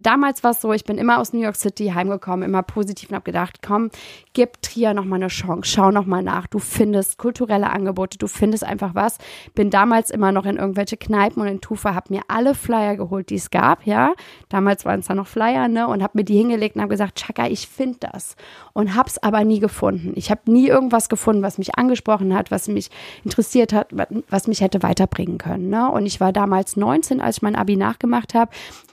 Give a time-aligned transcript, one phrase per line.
[0.00, 3.16] Damals war es so, ich bin immer aus New York City heimgekommen, immer positiv und
[3.16, 3.90] habe gedacht, komm,
[4.32, 6.46] gib Trier nochmal eine Chance, schau nochmal nach.
[6.46, 9.18] Du findest kulturelle Angebote, du findest einfach was.
[9.54, 13.30] Bin damals immer noch in irgendwelche Kneipen und in Tufa, habe mir alle Flyer geholt,
[13.30, 14.14] die es gab, ja.
[14.48, 15.86] Damals waren es da noch Flyer, ne?
[15.86, 18.36] Und habe mir die hingelegt und habe gesagt, Chaka, ich finde das.
[18.72, 20.12] Und habe es aber nie gefunden.
[20.16, 22.90] Ich habe nie irgendwas gefunden, was mich angesprochen hat, was mich
[23.24, 23.88] interessiert hat,
[24.28, 25.68] was mich hätte weiterbringen können.
[25.68, 25.90] Ne?
[25.90, 28.50] Und ich war damals 19, als ich mein Abi nachgemacht habe.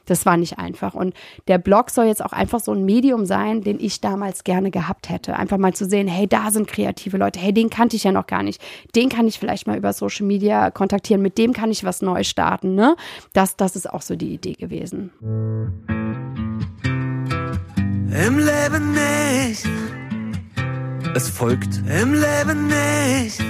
[0.07, 0.95] Das war nicht einfach.
[0.95, 1.13] Und
[1.47, 5.09] der Blog soll jetzt auch einfach so ein Medium sein, den ich damals gerne gehabt
[5.09, 5.35] hätte.
[5.35, 8.27] Einfach mal zu sehen, hey, da sind kreative Leute, hey, den kannte ich ja noch
[8.27, 8.61] gar nicht.
[8.95, 12.27] Den kann ich vielleicht mal über Social Media kontaktieren, mit dem kann ich was Neues
[12.27, 12.73] starten.
[12.75, 12.95] Ne?
[13.33, 15.11] Das, das ist auch so die Idee gewesen.
[18.09, 19.67] Im Leben nicht.
[21.15, 23.41] Es folgt Im Leben nicht.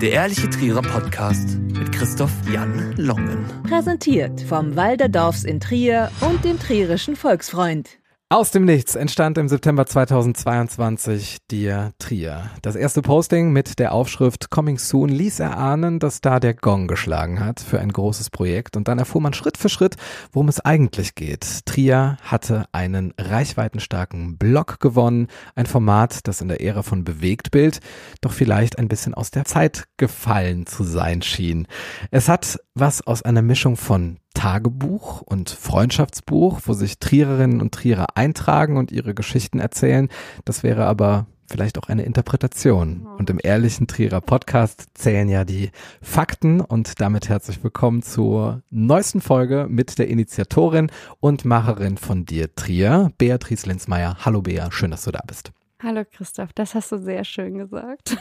[0.00, 3.44] Der ehrliche Trierer Podcast mit Christoph Jan Longen.
[3.68, 7.99] Präsentiert vom Walderdorfs in Trier und dem Trierischen Volksfreund.
[8.32, 12.48] Aus dem Nichts entstand im September 2022 Dear Trier.
[12.62, 17.44] Das erste Posting mit der Aufschrift Coming Soon ließ erahnen, dass da der Gong geschlagen
[17.44, 19.96] hat für ein großes Projekt und dann erfuhr man Schritt für Schritt,
[20.30, 21.66] worum es eigentlich geht.
[21.66, 27.80] Trier hatte einen reichweitenstarken Blog gewonnen, ein Format, das in der Ära von Bewegtbild
[28.20, 31.66] doch vielleicht ein bisschen aus der Zeit gefallen zu sein schien.
[32.12, 38.16] Es hat was aus einer Mischung von Tagebuch und Freundschaftsbuch, wo sich Triererinnen und Trierer
[38.16, 40.08] eintragen und ihre Geschichten erzählen.
[40.46, 43.06] Das wäre aber vielleicht auch eine Interpretation.
[43.18, 49.20] Und im ehrlichen Trierer Podcast zählen ja die Fakten und damit herzlich willkommen zur neuesten
[49.20, 54.16] Folge mit der Initiatorin und Macherin von Dir Trier, Beatrice Linsmeier.
[54.24, 55.52] Hallo Bea, schön, dass du da bist.
[55.82, 58.14] Hallo Christoph, das hast du sehr schön gesagt.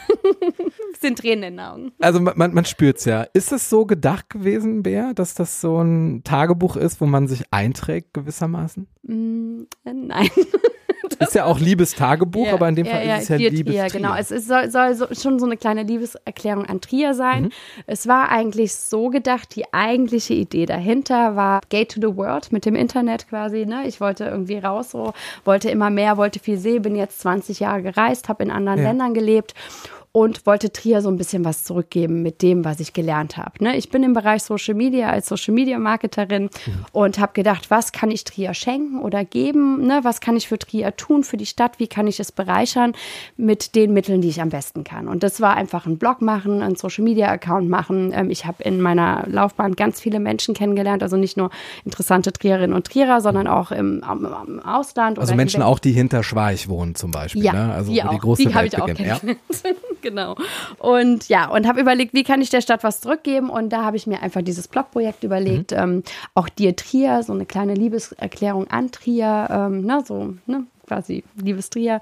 [1.01, 1.91] Sind Tränen in den Augen.
[1.99, 3.23] Also man, man spürt's ja.
[3.33, 7.43] Ist es so gedacht gewesen, Bea, dass das so ein Tagebuch ist, wo man sich
[7.51, 8.87] einträgt gewissermaßen?
[9.03, 10.29] Mm, nein.
[11.19, 13.51] ist ja auch Liebestagebuch, Ja, aber in dem ja, Fall ja, ist es ja Trier,
[13.51, 14.15] Liebes Trier, genau.
[14.15, 17.43] Es ist, soll, soll so, schon so eine kleine Liebeserklärung an Trier sein.
[17.43, 17.49] Mhm.
[17.87, 22.65] Es war eigentlich so gedacht, die eigentliche Idee dahinter war Gate to the World mit
[22.65, 23.65] dem Internet quasi.
[23.65, 23.87] Ne?
[23.87, 25.13] Ich wollte irgendwie raus, so
[25.45, 28.85] wollte immer mehr, wollte viel sehen, bin jetzt 20 Jahre gereist, habe in anderen Ja.
[28.89, 29.55] Ländern gelebt
[30.11, 33.63] und wollte Trier so ein bisschen was zurückgeben mit dem, was ich gelernt habe.
[33.63, 33.77] Ne?
[33.77, 36.49] Ich bin im Bereich Social Media als Social Media Marketerin
[36.91, 39.85] und habe gedacht, was kann ich Trier schenken oder geben?
[39.85, 39.99] Ne?
[40.01, 41.79] Was kann ich für Trier tun, für die Stadt?
[41.79, 42.93] Wie kann ich es bereichern
[43.37, 45.07] mit den Mitteln, die ich am besten kann?
[45.07, 48.11] Und das war einfach ein Blog machen, ein Social Media Account machen.
[48.13, 51.51] Ähm, ich habe in meiner Laufbahn ganz viele Menschen kennengelernt, also nicht nur
[51.85, 55.19] interessante Trierinnen und Trierer, sondern auch im, im, Ausland.
[55.19, 57.43] Also Menschen auch, die hinter Schweich wohnen zum Beispiel.
[57.43, 57.73] ja, ne?
[57.73, 59.23] Also die die große die habe Welt ich auch beginnt.
[59.23, 59.35] Ja.
[60.01, 60.35] genau.
[60.77, 63.49] Und ja, und habe überlegt, wie kann ich der Stadt was zurückgeben?
[63.49, 65.71] Und da habe ich mir einfach dieses Blogprojekt überlegt.
[65.71, 65.77] Mhm.
[65.77, 66.03] Ähm,
[66.35, 71.69] auch dir Trier, so eine kleine Liebeserklärung an Trier, ähm, ne, so, ne, quasi Liebes
[71.69, 72.01] Trier.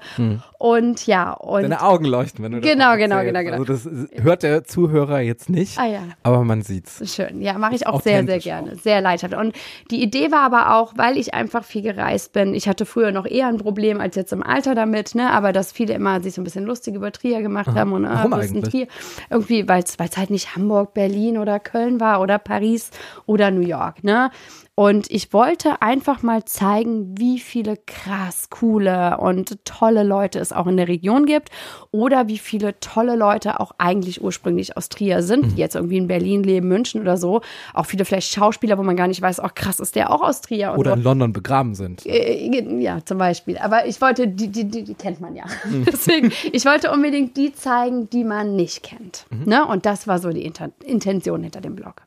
[0.58, 3.52] Und ja, und Deine Augen leuchten, wenn du Genau, davon genau, genau, genau.
[3.58, 3.88] Also das
[4.24, 6.00] hört der Zuhörer jetzt nicht, Ah, ja.
[6.22, 7.14] aber man sieht's.
[7.14, 9.34] Schön, ja, mache ich auch sehr, sehr gerne, sehr leidhaft.
[9.34, 9.54] Und
[9.90, 12.54] die Idee war aber auch, weil ich einfach viel gereist bin.
[12.54, 15.30] Ich hatte früher noch eher ein Problem als jetzt im Alter damit, ne?
[15.30, 18.30] Aber dass viele immer sich so ein bisschen lustig über Trier gemacht haben und Warum
[18.30, 18.64] denn eigentlich?
[18.72, 18.86] Trier?
[19.30, 22.90] Irgendwie, weil es halt nicht Hamburg, Berlin oder Köln war oder Paris
[23.26, 24.30] oder New York, ne?
[24.78, 30.68] Und ich wollte einfach mal zeigen, wie viele krass coole und tolle Leute es auch
[30.68, 31.48] in der Region gibt
[31.90, 35.48] oder wie viele tolle Leute auch eigentlich ursprünglich aus Trier sind, Mhm.
[35.56, 37.40] die jetzt irgendwie in Berlin leben, München oder so.
[37.74, 40.42] Auch viele vielleicht Schauspieler, wo man gar nicht weiß, oh krass, ist der auch aus
[40.42, 42.06] Trier Oder in London begraben sind.
[42.06, 43.58] Äh, Ja, zum Beispiel.
[43.58, 45.46] Aber ich wollte, die, die, die, die kennt man ja.
[45.68, 45.86] Mhm.
[45.92, 49.26] Deswegen, ich wollte unbedingt die zeigen, die man nicht kennt.
[49.30, 49.42] Mhm.
[49.46, 49.66] Ne?
[49.66, 52.02] Und das war so die Inter Intention hinter dem Blog.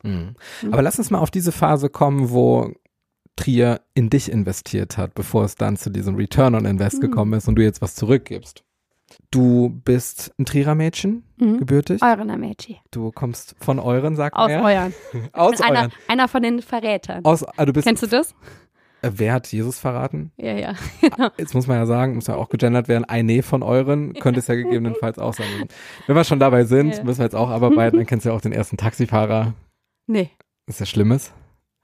[0.70, 2.61] Aber lass uns mal auf diese Phase kommen, wo
[3.36, 6.68] Trier in dich investiert hat, bevor es dann zu diesem Return on Mhm.
[6.70, 8.64] Invest gekommen ist und du jetzt was zurückgibst.
[9.30, 12.02] Du bist ein Trierer Mädchen, gebürtig.
[12.02, 12.78] Euren Amici.
[12.90, 14.40] Du kommst von euren, sagt Mhm.
[14.42, 14.82] Aus man ja.
[14.82, 14.94] euren.
[15.32, 15.92] Aus Einer, euren.
[16.08, 17.24] einer von den Verrätern.
[17.24, 18.34] Aus, ah, du bist, Kennst du das?
[19.02, 20.32] äh, wer hat Jesus verraten?
[20.38, 20.74] Ja, ja.
[21.36, 24.40] Jetzt muss man ja sagen, muss ja auch gegendert werden, ein Nee von euren, könnte
[24.40, 25.46] es ja gegebenenfalls auch sein.
[26.06, 27.04] Wenn wir schon dabei sind, Ja.
[27.04, 29.52] müssen wir jetzt auch abarbeiten, dann kennst du ja auch den ersten Taxifahrer.
[30.06, 30.30] Nee.
[30.66, 31.32] Ist ja Schlimmes.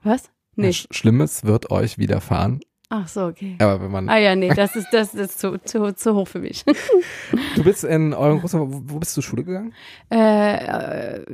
[0.02, 0.30] Was?
[0.58, 0.70] Nee.
[0.70, 2.60] Sch- Schlimmes wird euch widerfahren.
[2.90, 3.54] Ach so, okay.
[3.58, 6.38] Aber wenn man, Ah ja, nee, das ist, das ist zu, zu, zu hoch für
[6.38, 6.64] mich.
[7.56, 9.74] du bist in eurem Großvater, wo, bist du Schule gegangen?
[10.10, 11.24] Äh, äh,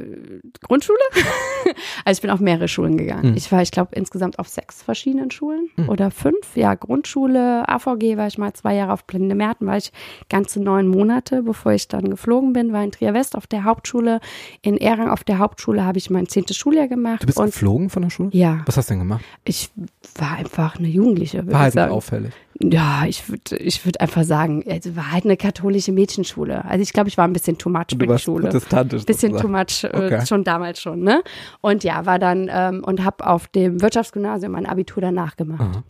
[0.62, 0.98] Grundschule?
[2.04, 3.22] also ich bin auf mehrere Schulen gegangen.
[3.30, 3.36] Hm.
[3.36, 6.56] Ich war, ich glaube, insgesamt auf sechs verschiedenen Schulen oder fünf.
[6.56, 9.92] Ja, Grundschule, AVG war ich mal zwei Jahre auf Blinde Märten, war ich
[10.28, 14.18] ganze neun Monate, bevor ich dann geflogen bin, war in Trier West auf der Hauptschule.
[14.62, 17.22] In Erang auf der Hauptschule habe ich mein zehntes Schuljahr gemacht.
[17.22, 18.30] Du bist geflogen von der Schule?
[18.32, 19.24] ja, Was hast du denn gemacht?
[19.44, 19.70] ich
[20.16, 21.43] war einfach eine Jugendliche.
[21.52, 21.92] Ich halt sagen.
[21.92, 22.32] auffällig.
[22.62, 26.64] Ja, ich würde ich würd einfach sagen, es war halt eine katholische Mädchenschule.
[26.64, 28.44] Also ich glaube, ich war ein bisschen too much die warst Schule.
[28.44, 29.04] protestantisch.
[29.04, 30.26] Bisschen too much, äh, Okay.
[30.26, 31.22] schon damals schon, ne?
[31.60, 35.60] Und ja, war dann ähm, und habe auf dem Wirtschaftsgymnasium mein Abitur danach gemacht.
[35.60, 35.82] Aha.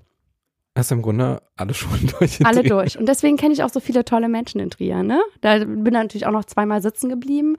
[0.77, 2.45] Hast du im Grunde alle Schulen durch.
[2.45, 2.71] Alle Trier.
[2.71, 2.99] durch.
[2.99, 5.21] Und deswegen kenne ich auch so viele tolle Menschen in Trier, ne?
[5.41, 7.57] Da bin da natürlich auch noch zweimal sitzen geblieben.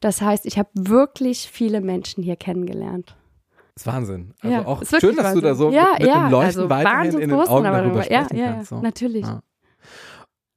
[0.00, 3.14] Das heißt, ich habe wirklich viele Menschen hier kennengelernt.
[3.76, 4.32] Das ist Wahnsinn.
[4.40, 5.80] Also ja, auch schön, dass du da so Wahnsinn.
[5.80, 8.52] ja, mit, mit ja, dem Leuchten also weiterhin in den Augen darüber ja, sprechen ja,
[8.52, 8.70] kannst.
[8.70, 8.80] So.
[8.80, 9.26] natürlich.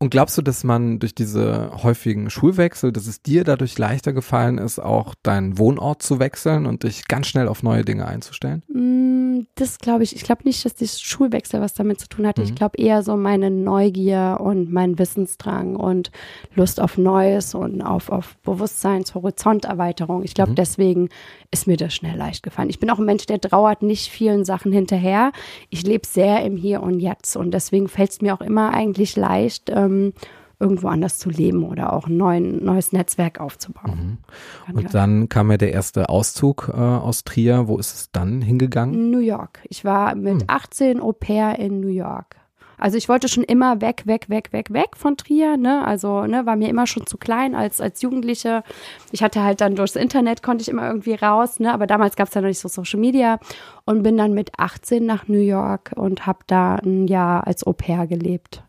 [0.02, 4.58] Und glaubst du, dass man durch diese häufigen Schulwechsel, dass es dir dadurch leichter gefallen
[4.58, 8.64] ist, auch deinen Wohnort zu wechseln und dich ganz schnell auf neue Dinge einzustellen?
[8.70, 12.42] Mm, Das glaube ich, ich glaube nicht, dass die Schulwechsel was damit zu tun hatte.
[12.42, 12.56] Ich Mhm.
[12.56, 16.12] glaube eher so meine Neugier und mein Wissensdrang und
[16.56, 20.24] Lust auf Neues und auf, auf Bewusstseinshorizonterweiterung.
[20.24, 20.56] Ich glaube, Mhm.
[20.56, 21.10] deswegen
[21.52, 22.70] ist mir das schnell leicht gefallen.
[22.70, 25.32] Ich bin auch ein Mensch, der trauert nicht vielen Sachen hinterher.
[25.70, 29.16] Ich lebe sehr im Hier und Jetzt und deswegen fällt es mir auch immer eigentlich
[29.16, 30.14] leicht, ähm,
[30.60, 34.18] irgendwo anders zu leben oder auch ein neuen, neues Netzwerk aufzubauen.
[34.66, 37.68] Kann Und dann kam ja der erste Auszug äh, aus Trier.
[37.68, 39.10] Wo ist es dann hingegangen?
[39.10, 39.60] New York.
[39.70, 40.44] Ich war mit Hm.
[40.48, 42.36] 18 Au pair in New York.
[42.78, 45.86] Also ich wollte schon immer weg, weg, weg, weg, weg von Trier, ne?
[45.86, 48.64] Also, ne, war mir immer schon zu klein als, als Jugendliche.
[49.12, 51.74] Ich hatte halt dann durchs Internet konnte ich immer irgendwie raus, ne?
[51.74, 53.38] Aber damals gab es ja noch nicht so Social Media
[53.86, 57.74] und bin dann mit 18 nach New York und habe da ein Jahr als Au
[57.74, 58.64] pair gelebt.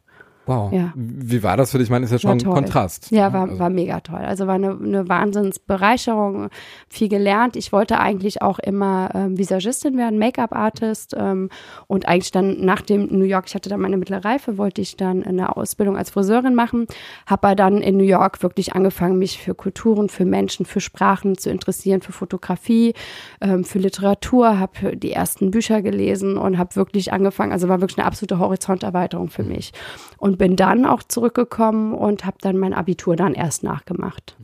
[0.50, 0.72] Wow.
[0.72, 0.92] Ja.
[0.96, 1.84] Wie war das für dich?
[1.86, 2.42] Ich meine, ist ja schon ein.
[2.44, 3.10] Kontrast.
[3.12, 4.18] Ja, war, Also- war mega toll.
[4.18, 6.48] Also war eine, eine Wahnsinnsbereicherung,
[6.88, 7.56] viel gelernt.
[7.56, 11.50] Ich wollte eigentlich auch immer ähm, Visagistin werden, Make-up-Artist ähm,
[11.86, 14.96] und eigentlich dann nach dem New York, ich hatte dann meine mittlere Reife, wollte ich
[14.96, 16.86] dann eine Ausbildung als Friseurin machen,
[17.26, 21.38] habe aber dann in New York wirklich angefangen, mich für Kulturen, für Menschen, für Sprachen
[21.38, 22.94] zu interessieren, für Fotografie,
[23.40, 27.98] ähm, für Literatur, habe die ersten Bücher gelesen und habe wirklich angefangen, also war wirklich
[27.98, 29.72] eine absolute Horizonterweiterung für mich
[30.18, 34.38] und bin dann auch zurückgekommen und habe dann mein Abitur dann erst nachgemacht.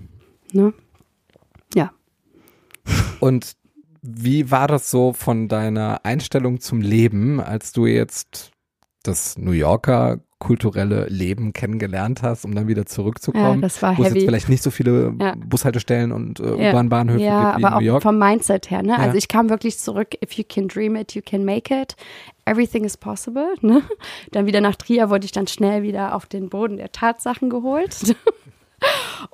[0.52, 0.74] Ne?
[1.74, 1.90] Ja.
[3.18, 3.56] Und
[4.02, 8.50] wie war das so von deiner Einstellung zum Leben, als du jetzt
[9.06, 13.62] das New Yorker kulturelle Leben kennengelernt hast, um dann wieder Ja, zurückzukommen?
[13.62, 14.26] das war wo es jetzt heavy.
[14.26, 15.34] vielleicht nicht so viele Ja.
[15.34, 16.70] Bushaltestellen und äh, Ja.
[16.72, 18.02] U-Bahn-Bahnhöfe Ja, gibt wie aber in New auch York.
[18.02, 18.90] vom Mindset her, ne?
[18.90, 18.96] Ja.
[18.98, 21.96] Also ich kam wirklich zurück, if you can dream it, you can make it.
[22.44, 23.80] Everything is possible, ne?
[24.32, 28.14] Dann wieder nach Trier wurde ich dann schnell wieder auf den Boden der Tatsachen geholt.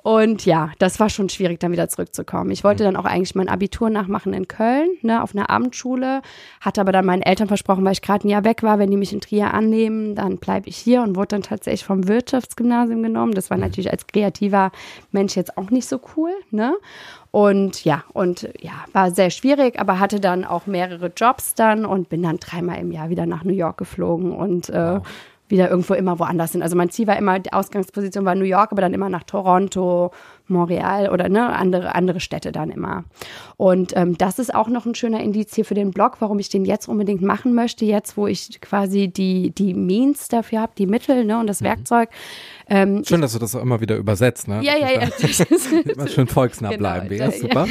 [0.01, 2.51] Und ja, das war schon schwierig, dann wieder zurückzukommen.
[2.51, 6.21] Ich wollte dann auch eigentlich mein Abitur nachmachen in Köln, ne, auf einer Abendschule,
[6.61, 8.97] hatte aber dann meinen Eltern versprochen, weil ich gerade ein Jahr weg war, wenn die
[8.97, 13.33] mich in Trier annehmen, dann bleibe ich hier und wurde dann tatsächlich vom Wirtschaftsgymnasium genommen.
[13.33, 14.71] Das war natürlich als kreativer
[15.11, 16.75] Mensch jetzt auch nicht so cool, ne?
[17.31, 22.07] Und ja, und ja, war sehr schwierig, aber hatte dann auch mehrere Jobs dann und
[22.07, 24.99] bin dann dreimal im Jahr wieder nach New York geflogen und äh,
[25.53, 26.63] wieder irgendwo immer woanders hin.
[26.63, 30.11] Also mein Ziel war immer, die Ausgangsposition war New York, aber dann immer nach Toronto,
[30.47, 33.05] Montreal oder ne, andere, andere Städte dann immer.
[33.55, 36.49] Und ähm, das ist auch noch ein schöner Indiz hier für den Blog, warum ich
[36.49, 40.87] den jetzt unbedingt machen möchte, jetzt wo ich quasi die, die Means dafür habe, die
[40.87, 42.09] Mittel ne, und das Werkzeug.
[42.67, 44.61] Ähm, Schön, dass du das auch immer wieder übersetzt, ne?
[44.63, 45.09] ja, ja, ja.
[45.93, 47.13] Immer schön volksnah Genau, bleiben.
[47.13, 47.65] Ja, ja.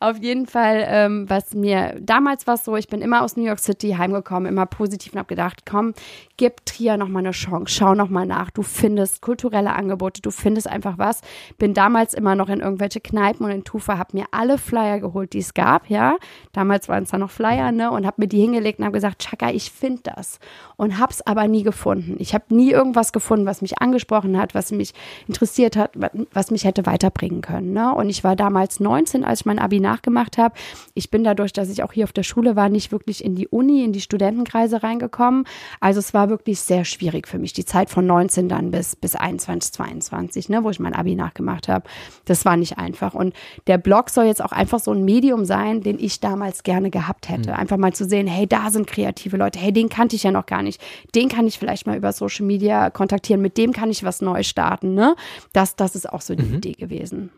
[0.00, 3.44] Auf jeden Fall, ähm, was mir damals war es so, ich bin immer aus New
[3.44, 5.94] York City heimgekommen, immer positiv und habe gedacht, komm,
[6.36, 8.50] gib Trier noch mal eine Chance, schau noch mal nach.
[8.50, 11.20] Du findest kulturelle Angebote, du findest einfach was.
[11.58, 15.32] Bin damals immer noch in irgendwelche Kneipen und in Tufa, habe mir alle Flyer geholt,
[15.32, 16.16] die es gab, ja.
[16.52, 19.22] Damals waren es da noch Flyer, ne, und habe mir die hingelegt und habe gesagt,
[19.22, 20.38] Chaka, ich finde das.
[20.76, 22.16] Und hab's aber nie gefunden.
[22.18, 24.92] Ich habe nie irgendwas gefunden, was mich angesprochen hat, was mich
[25.28, 25.92] interessiert hat,
[26.32, 27.72] was mich hätte weiterbringen können.
[27.72, 27.94] Ne?
[27.94, 30.54] Und ich war damals 19, als ich mein Abi nachgemacht habe.
[30.94, 33.48] Ich bin dadurch, dass ich auch hier auf der Schule war, nicht wirklich in die
[33.48, 35.44] Uni, in die Studentenkreise reingekommen.
[35.80, 39.16] Also es war wirklich sehr schwierig für mich, die Zeit von 19 dann bis, bis
[39.16, 41.88] 21, 22, ne, wo ich mein Abi nachgemacht habe.
[42.24, 43.14] Das war nicht einfach.
[43.14, 43.34] Und
[43.66, 47.28] der Blog soll jetzt auch einfach so ein Medium sein, den ich damals gerne gehabt
[47.28, 47.56] hätte.
[47.56, 50.46] Einfach mal zu sehen, hey, da sind kreative Leute, hey, den kannte ich ja noch
[50.46, 50.80] gar nicht.
[51.14, 54.46] Den kann ich vielleicht mal über Social Media kontaktieren, mit dem kann ich was Neues
[54.46, 54.94] starten.
[54.94, 55.16] Ne?
[55.52, 57.30] Das, das ist auch so die Idee gewesen.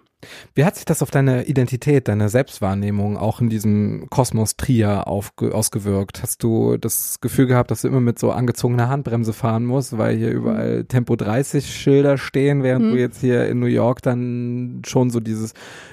[0.55, 6.23] Wie hat sich das auf deine Identität, deine Selbstwahrnehmung auch in diesem Kosmos Trier ausgewirkt?
[6.23, 10.17] Hast du das Gefühl gehabt, dass du immer mit so angezogener Handbremse fahren musst, weil
[10.17, 12.91] hier überall Tempo 30 Schilder stehen, während Mhm.
[12.93, 15.53] du jetzt hier in New York dann schon so dieses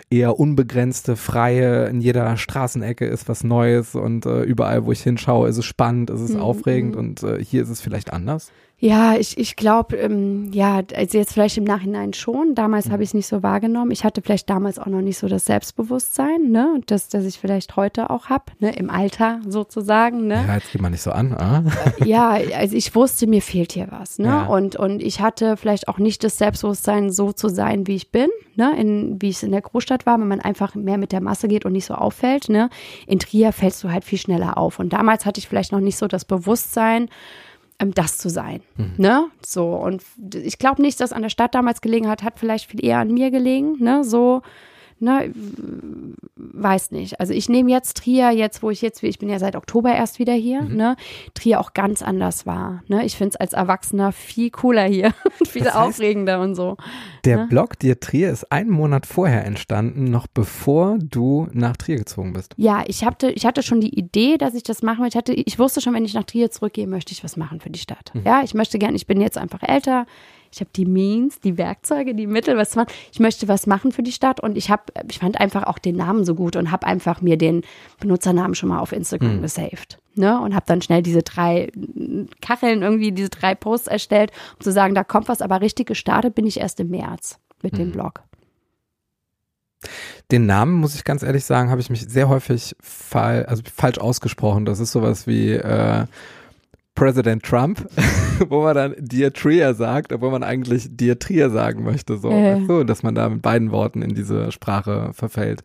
[0.10, 5.50] eher unbegrenzte, freie, in jeder Straßenecke ist was Neues und äh, überall, wo ich hinschaue,
[5.50, 7.00] ist es spannend, ist es Mhm, aufregend mhm.
[7.00, 8.52] und äh, hier ist es vielleicht anders.
[8.84, 12.54] Ja, ich, ich glaube, ähm, ja, also jetzt vielleicht im Nachhinein schon.
[12.54, 13.92] Damals habe ich es nicht so wahrgenommen.
[13.92, 17.78] Ich hatte vielleicht damals auch noch nicht so das Selbstbewusstsein, ne, das, das ich vielleicht
[17.78, 20.44] heute auch habe, ne, im Alter sozusagen, ne.
[20.46, 21.32] Ja, jetzt geht man nicht so an.
[21.32, 21.64] Ah.
[22.04, 24.28] ja, also ich wusste, mir fehlt hier was, ne?
[24.28, 24.46] Ja.
[24.48, 28.28] Und, und ich hatte vielleicht auch nicht das Selbstbewusstsein, so zu sein, wie ich bin,
[28.56, 28.76] ne?
[28.78, 31.64] In, wie es in der Großstadt war, wenn man einfach mehr mit der Masse geht
[31.64, 32.70] und nicht so auffällt, ne?
[33.08, 34.78] In Trier fällst du halt viel schneller auf.
[34.78, 37.08] Und damals hatte ich vielleicht noch nicht so das Bewusstsein,
[37.80, 38.62] das zu sein,
[38.98, 39.28] ne?
[39.46, 39.76] So.
[39.76, 40.04] Und
[40.34, 43.14] ich glaube nicht, dass an der Stadt damals gelegen hat, hat vielleicht viel eher an
[43.14, 44.04] mir gelegen, ne?
[44.04, 44.42] So,
[45.00, 45.32] ne?
[46.36, 47.20] weiß nicht.
[47.20, 50.20] Also ich nehme jetzt Trier, jetzt wo ich jetzt, ich bin ja seit Oktober erst
[50.20, 50.76] wieder hier, Mhm.
[50.76, 50.96] ne,
[51.34, 52.84] Trier auch ganz anders war.
[52.88, 53.06] Ne?
[53.06, 56.78] Ich finde es als Erwachsener viel cooler hier und viel Das heißt- aufregender und so.
[57.26, 57.46] Der Ja.
[57.46, 62.54] Blog Dir Trier ist einen Monat vorher entstanden, noch bevor du nach Trier gezogen bist.
[62.58, 65.08] Ja, ich hatte, ich hatte schon die Idee, dass ich das machen will.
[65.08, 67.70] Ich, hatte, ich wusste schon, wenn ich nach Trier zurückgehe, möchte ich was machen für
[67.70, 68.12] die Stadt.
[68.14, 68.22] Mhm.
[68.26, 70.06] Ja, ich möchte gerne, ich bin jetzt einfach älter.
[70.54, 72.90] Ich habe die Means, die Werkzeuge, die Mittel, was machen.
[73.12, 75.96] Ich möchte was machen für die Stadt und ich habe, ich fand einfach auch den
[75.96, 77.64] Namen so gut und habe einfach mir den
[78.00, 79.42] Benutzernamen schon mal auf Instagram Mhm.
[79.42, 79.98] gesaved.
[80.16, 80.40] Ne?
[80.40, 81.72] Und habe dann schnell diese drei
[82.42, 86.36] Kacheln irgendwie, diese drei Posts erstellt, um zu sagen, da kommt was, aber richtig gestartet
[86.36, 87.78] bin ich erst im März mit Mhm.
[87.78, 88.22] dem Blog.
[90.32, 93.98] Den Namen, muss ich ganz ehrlich sagen, habe ich mich sehr häufig fall, also falsch
[93.98, 94.66] ausgesprochen.
[94.66, 96.06] Das ist sowas wie äh,
[96.96, 97.88] President Trump,
[98.50, 102.18] wo man dann Dear Trier sagt, obwohl man eigentlich Dear Trier sagen möchte.
[102.18, 102.58] So, Ja.
[102.58, 105.64] weißt du, dass man da mit beiden Worten in diese Sprache verfällt.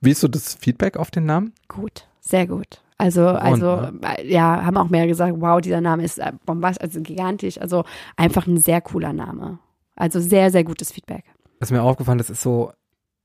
[0.00, 1.52] Wie ist so das Feedback auf den Namen?
[1.68, 2.82] Gut, sehr gut.
[2.98, 3.92] Also, also, ne?
[4.18, 7.84] äh, ja, haben auch mehr gesagt, wow, dieser Name ist äh, bombastisch, also gigantisch, also
[8.16, 9.58] einfach ein sehr cooler Name.
[9.96, 11.24] Also sehr, sehr gutes Feedback.
[11.60, 12.72] Was mir aufgefallen ist, ist so,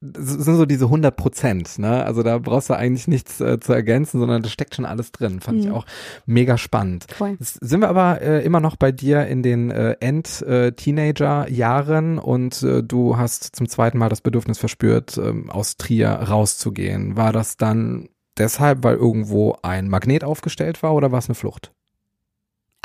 [0.02, 2.04] sind so diese 100 Prozent, ne?
[2.06, 5.40] Also da brauchst du eigentlich nichts äh, zu ergänzen, sondern da steckt schon alles drin.
[5.42, 5.74] Fand ich Mhm.
[5.74, 5.86] auch
[6.26, 7.06] mega spannend.
[7.12, 7.38] Voll.
[7.40, 12.84] Jetzt sind wir aber äh, immer noch bei dir in den äh, End-Teenager-Jahren und äh,
[12.84, 17.18] du hast zum zweiten Mal das Bedürfnis verspürt, ähm, aus Trier rauszugehen.
[17.18, 21.72] War das dann deshalb, weil irgendwo ein Magnet aufgestellt war oder war es eine Flucht?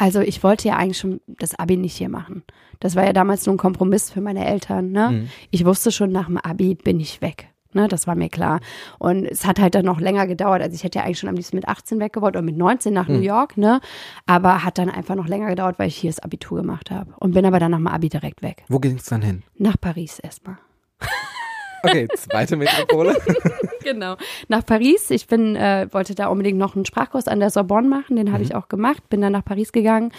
[0.00, 2.42] Also ich wollte ja eigentlich schon das Abi nicht hier machen.
[2.80, 4.92] Das war ja damals so ein Kompromiss für meine Eltern.
[4.92, 5.10] Ne?
[5.10, 5.28] Mhm.
[5.50, 7.48] Ich wusste schon, nach dem Abi bin ich weg.
[7.72, 8.58] Ne, das war mir klar.
[8.98, 10.60] Und es hat halt dann noch länger gedauert.
[10.62, 13.06] Also ich hätte ja eigentlich schon am liebsten mit 18 weggewollt oder mit 19 nach
[13.06, 13.22] New Mhm.
[13.22, 13.80] York, ne?
[14.26, 17.12] Aber hat dann einfach noch länger gedauert, weil ich hier das Abitur gemacht habe.
[17.20, 18.64] Und bin aber dann nach dem Abi direkt weg.
[18.68, 19.42] Wo ging es dann hin?
[19.56, 20.56] Nach Paris erstmal.
[21.84, 23.16] Okay, zweite Metropole.
[23.84, 24.16] Genau.
[24.48, 25.10] Nach Paris.
[25.10, 28.16] Ich bin, äh, wollte da unbedingt noch einen Sprachkurs an der Sorbonne machen.
[28.16, 29.08] Den habe ich auch gemacht.
[29.08, 30.12] Bin dann nach Paris gegangen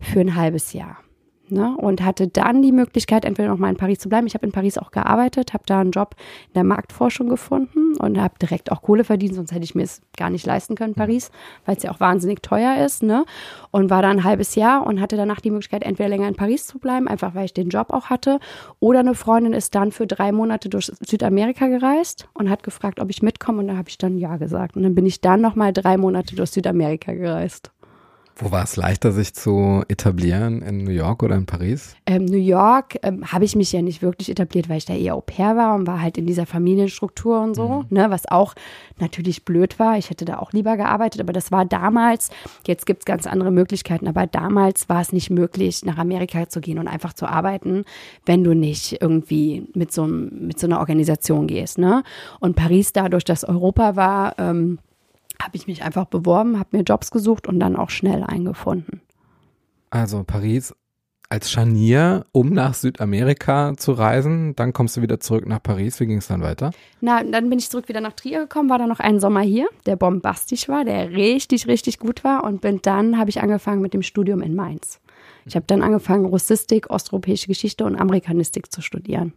[0.00, 0.98] für ein halbes Jahr.
[1.50, 1.76] Ne?
[1.76, 4.26] Und hatte dann die Möglichkeit, entweder noch mal in Paris zu bleiben.
[4.26, 6.14] Ich habe in Paris auch gearbeitet, habe da einen Job
[6.48, 10.02] in der Marktforschung gefunden und habe direkt auch Kohle verdient, sonst hätte ich mir es
[10.16, 11.30] gar nicht leisten können, Paris,
[11.64, 13.02] weil es ja auch wahnsinnig teuer ist.
[13.02, 13.24] Ne?
[13.70, 16.66] Und war da ein halbes Jahr und hatte danach die Möglichkeit, entweder länger in Paris
[16.66, 18.40] zu bleiben, einfach weil ich den Job auch hatte.
[18.80, 23.10] Oder eine Freundin ist dann für drei Monate durch Südamerika gereist und hat gefragt, ob
[23.10, 23.60] ich mitkomme.
[23.60, 24.76] Und da habe ich dann ja gesagt.
[24.76, 27.72] Und dann bin ich dann noch mal drei Monate durch Südamerika gereist.
[28.40, 30.62] Wo war es leichter, sich zu etablieren?
[30.62, 31.96] In New York oder in Paris?
[32.06, 35.16] Ähm, New York ähm, habe ich mich ja nicht wirklich etabliert, weil ich da eher
[35.16, 38.54] Au pair war und war halt in dieser Familienstruktur und so, ne, was auch
[39.00, 39.98] natürlich blöd war.
[39.98, 42.30] Ich hätte da auch lieber gearbeitet, aber das war damals,
[42.64, 46.60] jetzt gibt es ganz andere Möglichkeiten, aber damals war es nicht möglich, nach Amerika zu
[46.60, 47.84] gehen und einfach zu arbeiten,
[48.24, 51.78] wenn du nicht irgendwie mit so, mit so einer Organisation gehst.
[51.78, 52.04] Ne?
[52.38, 54.78] Und Paris, dadurch, dass Europa war, ähm,
[55.42, 59.00] habe ich mich einfach beworben, habe mir Jobs gesucht und dann auch schnell eingefunden.
[59.90, 60.74] Also Paris
[61.30, 64.56] als Scharnier, um nach Südamerika zu reisen.
[64.56, 66.00] Dann kommst du wieder zurück nach Paris.
[66.00, 66.70] Wie ging es dann weiter?
[67.00, 69.68] Na, dann bin ich zurück wieder nach Trier gekommen, war dann noch einen Sommer hier,
[69.84, 72.44] der bombastisch war, der richtig, richtig gut war.
[72.44, 75.00] Und bin dann habe ich angefangen mit dem Studium in Mainz.
[75.44, 79.32] Ich habe dann angefangen, Russistik, osteuropäische Geschichte und Amerikanistik zu studieren.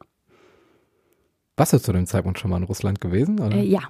[1.57, 3.39] Warst du zu dem Zeitpunkt schon mal in Russland gewesen?
[3.39, 3.57] Oder?
[3.57, 3.81] Äh, ja.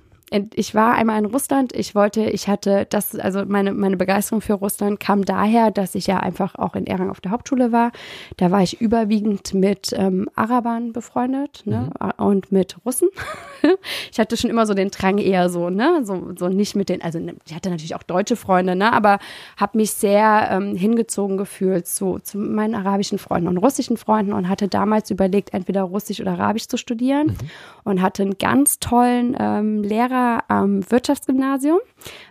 [0.55, 1.73] Ich war einmal in Russland.
[1.75, 6.07] Ich wollte, ich hatte das, also meine, meine Begeisterung für Russland kam daher, dass ich
[6.07, 7.91] ja einfach auch in Erang auf der Hauptschule war.
[8.37, 11.89] Da war ich überwiegend mit ähm, Arabern befreundet ne?
[12.15, 13.09] und mit Russen.
[14.11, 17.01] ich hatte schon immer so den Drang eher so, ne, so, so nicht mit den,
[17.01, 19.19] also ne, ich hatte natürlich auch deutsche Freunde, ne, aber
[19.57, 24.47] habe mich sehr ähm, hingezogen gefühlt zu, zu meinen arabischen Freunden und russischen Freunden und
[24.47, 27.35] hatte damals überlegt, entweder Russisch oder Arabisch zu studieren
[27.83, 31.79] und hatte einen ganz tollen ähm, Lehrer am Wirtschaftsgymnasium,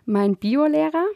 [0.05, 1.07] mein Biolehrer,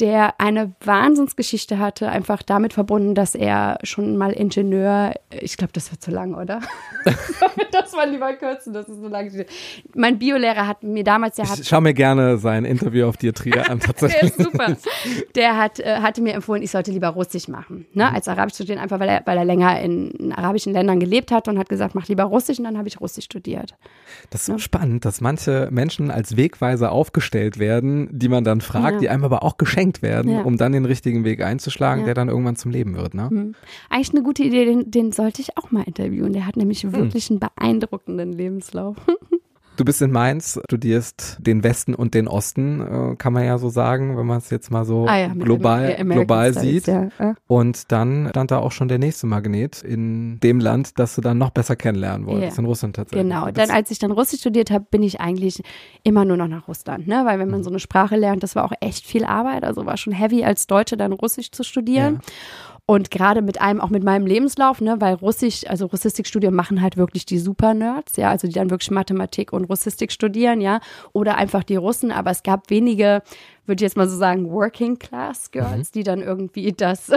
[0.00, 5.92] der eine Wahnsinnsgeschichte hatte, einfach damit verbunden, dass er schon mal Ingenieur, ich glaube, das
[5.92, 6.60] wird zu lang, oder?
[7.70, 9.30] das war lieber kürzen, das ist so lang.
[9.94, 11.60] Mein Biolehrer hat mir damals, der hat.
[11.60, 14.20] Ich schau mir gerne sein Interview auf dir Trier an, tatsächlich.
[14.36, 14.76] der ist super.
[15.36, 18.80] Der hat, äh, hatte mir empfohlen, ich sollte lieber Russisch machen, ne, als Arabisch studieren,
[18.80, 21.94] einfach weil er, weil er länger in, in arabischen Ländern gelebt hat und hat gesagt,
[21.94, 23.76] mach lieber Russisch und dann habe ich Russisch studiert.
[24.30, 28.94] Das ist so spannend, dass manche Menschen als Wegweiser aufgestellt werden, die man dann fragt,
[28.94, 28.98] ja.
[28.98, 30.42] die einem aber auch geschenkt werden, ja.
[30.42, 32.06] um dann den richtigen Weg einzuschlagen, ja.
[32.06, 33.14] der dann irgendwann zum Leben wird.
[33.14, 33.30] Ne?
[33.30, 33.54] Hm.
[33.90, 36.32] Eigentlich eine gute Idee, den, den sollte ich auch mal interviewen.
[36.32, 36.92] Der hat nämlich hm.
[36.92, 38.96] wirklich einen beeindruckenden Lebenslauf.
[39.76, 43.68] Du bist in Mainz, studierst den Westen und den Osten, äh, kann man ja so
[43.68, 46.86] sagen, wenn man es jetzt mal so ah ja, global, global Studies, sieht.
[46.86, 47.34] Ja.
[47.48, 51.38] Und dann stand da auch schon der nächste Magnet in dem Land, das du dann
[51.38, 52.62] noch besser kennenlernen wolltest, ja.
[52.62, 53.28] in Russland tatsächlich.
[53.28, 55.62] Genau, dann als ich dann Russisch studiert habe, bin ich eigentlich
[56.04, 57.22] immer nur noch nach Russland, ne?
[57.24, 57.64] weil wenn man mhm.
[57.64, 60.66] so eine Sprache lernt, das war auch echt viel Arbeit, also war schon heavy als
[60.66, 62.14] Deutsche dann Russisch zu studieren.
[62.14, 62.73] Ja.
[62.86, 66.98] Und gerade mit einem, auch mit meinem Lebenslauf, ne, weil Russisch, also Russistikstudium machen halt
[66.98, 70.80] wirklich die Super-Nerds, ja, also die dann wirklich Mathematik und Russistik studieren, ja,
[71.14, 73.22] oder einfach die Russen, aber es gab wenige
[73.66, 75.92] würde ich jetzt mal so sagen, Working Class Girls, mhm.
[75.94, 77.10] die dann irgendwie das,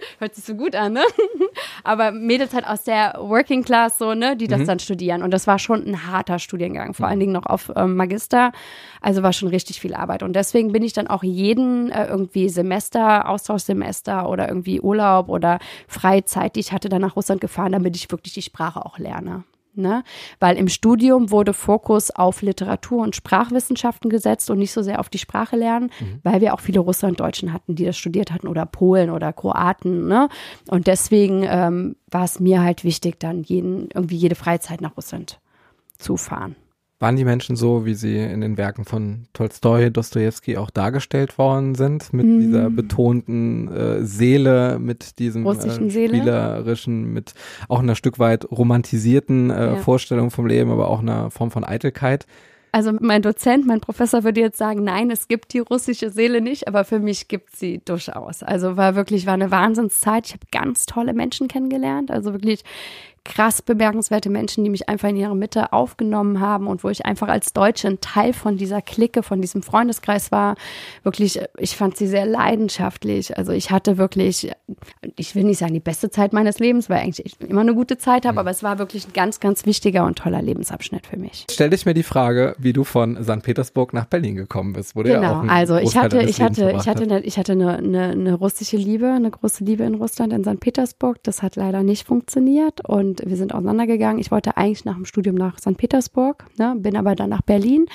[0.18, 1.02] hört sich so gut an, ne?
[1.84, 4.66] Aber Mädels halt aus der Working Class so, ne, die das mhm.
[4.66, 5.22] dann studieren.
[5.22, 8.52] Und das war schon ein harter Studiengang, vor allen Dingen noch auf ähm, Magister.
[9.00, 10.22] Also war schon richtig viel Arbeit.
[10.22, 15.58] Und deswegen bin ich dann auch jeden äh, irgendwie Semester, Austauschsemester oder irgendwie Urlaub oder
[15.88, 19.44] Freizeit, die ich hatte, dann nach Russland gefahren, damit ich wirklich die Sprache auch lerne.
[19.76, 20.02] Ne?
[20.40, 25.08] Weil im Studium wurde Fokus auf Literatur und Sprachwissenschaften gesetzt und nicht so sehr auf
[25.08, 26.20] die Sprache lernen, mhm.
[26.22, 30.08] weil wir auch viele Russlanddeutschen hatten, die das studiert hatten oder Polen oder Kroaten.
[30.08, 30.28] Ne?
[30.68, 35.40] Und deswegen ähm, war es mir halt wichtig, dann jeden, irgendwie jede Freizeit nach Russland
[35.98, 36.56] zu fahren.
[36.98, 41.74] Waren die Menschen so, wie sie in den Werken von Tolstoi, Dostoevsky auch dargestellt worden
[41.74, 42.40] sind, mit mm.
[42.40, 47.34] dieser betonten äh, Seele, mit diesem äh, spielerischen, mit
[47.68, 49.76] auch einer Stück weit romantisierten äh, ja.
[49.76, 52.26] Vorstellung vom Leben, aber auch einer Form von Eitelkeit?
[52.76, 56.68] Also mein Dozent, mein Professor würde jetzt sagen, nein, es gibt die russische Seele nicht,
[56.68, 58.42] aber für mich gibt sie durchaus.
[58.42, 60.26] Also war wirklich, war eine Wahnsinnszeit.
[60.26, 62.64] Ich habe ganz tolle Menschen kennengelernt, also wirklich
[63.26, 67.28] krass bemerkenswerte Menschen, die mich einfach in ihre Mitte aufgenommen haben und wo ich einfach
[67.28, 70.56] als Deutsche ein Teil von dieser Clique, von diesem Freundeskreis war.
[71.02, 73.36] Wirklich, ich fand sie sehr leidenschaftlich.
[73.36, 74.50] Also ich hatte wirklich,
[75.16, 77.98] ich will nicht sagen die beste Zeit meines Lebens, weil eigentlich ich immer eine gute
[77.98, 78.38] Zeit habe, mhm.
[78.38, 81.46] aber es war wirklich ein ganz, ganz wichtiger und toller Lebensabschnitt für mich.
[81.50, 83.42] Stell dich mir die Frage, wie du von St.
[83.42, 84.94] Petersburg nach Berlin gekommen bist.
[84.94, 87.76] Wo genau, ja auch also ich hatte, ich hatte, ich hatte, eine, ich hatte eine,
[87.76, 90.60] eine, eine russische Liebe, eine große Liebe in Russland, in St.
[90.60, 91.22] Petersburg.
[91.22, 94.18] Das hat leider nicht funktioniert und und wir sind auseinandergegangen.
[94.18, 95.76] Ich wollte eigentlich nach dem Studium nach St.
[95.76, 97.86] Petersburg, ne, bin aber dann nach Berlin,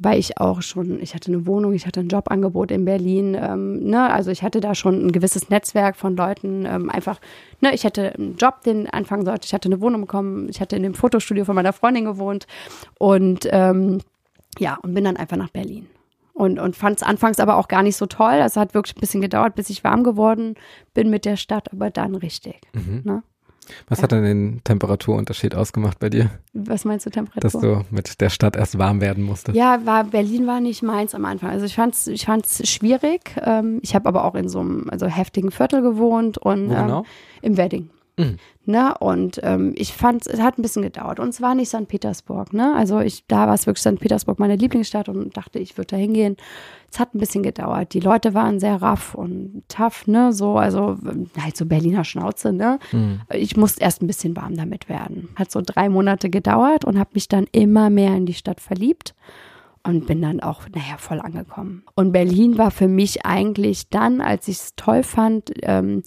[0.00, 3.84] weil ich auch schon, ich hatte eine Wohnung, ich hatte ein Jobangebot in Berlin, ähm,
[3.84, 7.20] ne, also ich hatte da schon ein gewisses Netzwerk von Leuten, ähm, einfach,
[7.60, 10.76] ne, ich hatte einen Job, den anfangen sollte, ich hatte eine Wohnung bekommen, ich hatte
[10.76, 12.46] in dem Fotostudio von meiner Freundin gewohnt
[12.98, 13.98] und ähm,
[14.58, 15.86] ja, und bin dann einfach nach Berlin
[16.38, 18.34] und, und fand es anfangs aber auch gar nicht so toll.
[18.34, 20.54] Es hat wirklich ein bisschen gedauert, bis ich warm geworden
[20.94, 22.60] bin mit der Stadt, aber dann richtig.
[22.74, 23.02] Mhm.
[23.04, 23.22] Ne?
[23.88, 26.30] Was hat denn den Temperaturunterschied ausgemacht bei dir?
[26.52, 27.40] Was meinst du Temperatur?
[27.40, 29.56] Dass du mit der Stadt erst warm werden musstest.
[29.56, 31.50] Ja, war, Berlin war nicht meins am Anfang.
[31.50, 33.34] Also ich fand es ich fand's schwierig.
[33.42, 37.00] Ähm, ich habe aber auch in so einem also heftigen Viertel gewohnt und genau?
[37.00, 37.04] ähm,
[37.42, 37.90] im Wedding.
[38.18, 38.36] Mhm.
[38.66, 38.94] Ne?
[38.98, 41.20] Und ähm, ich fand, es hat ein bisschen gedauert.
[41.20, 41.88] Und es war nicht St.
[41.88, 42.52] Petersburg.
[42.52, 42.74] Ne?
[42.76, 43.98] Also ich, da war es wirklich St.
[43.98, 46.36] Petersburg meine Lieblingsstadt und dachte, ich würde da hingehen.
[46.90, 47.92] Es hat ein bisschen gedauert.
[47.92, 50.32] Die Leute waren sehr raff und tough, ne?
[50.32, 50.96] So, also
[51.40, 52.78] halt so Berliner Schnauze, ne?
[52.92, 53.20] Mhm.
[53.32, 55.28] Ich musste erst ein bisschen warm damit werden.
[55.36, 59.14] Hat so drei Monate gedauert und habe mich dann immer mehr in die Stadt verliebt
[59.88, 61.82] und bin dann auch, naja, voll angekommen.
[61.94, 66.02] Und Berlin war für mich eigentlich dann, als ich es toll fand, ähm,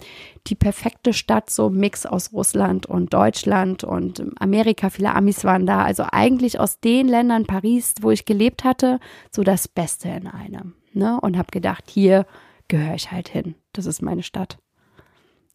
[0.46, 5.82] die perfekte Stadt, so Mix aus Russland und Deutschland und Amerika, viele Amis waren da.
[5.82, 9.00] Also eigentlich aus den Ländern Paris, wo ich gelebt hatte,
[9.32, 10.74] so das Beste in einem.
[10.92, 11.20] Ne?
[11.20, 12.24] Und habe gedacht, hier
[12.68, 13.56] gehöre ich halt hin.
[13.72, 14.58] Das ist meine Stadt.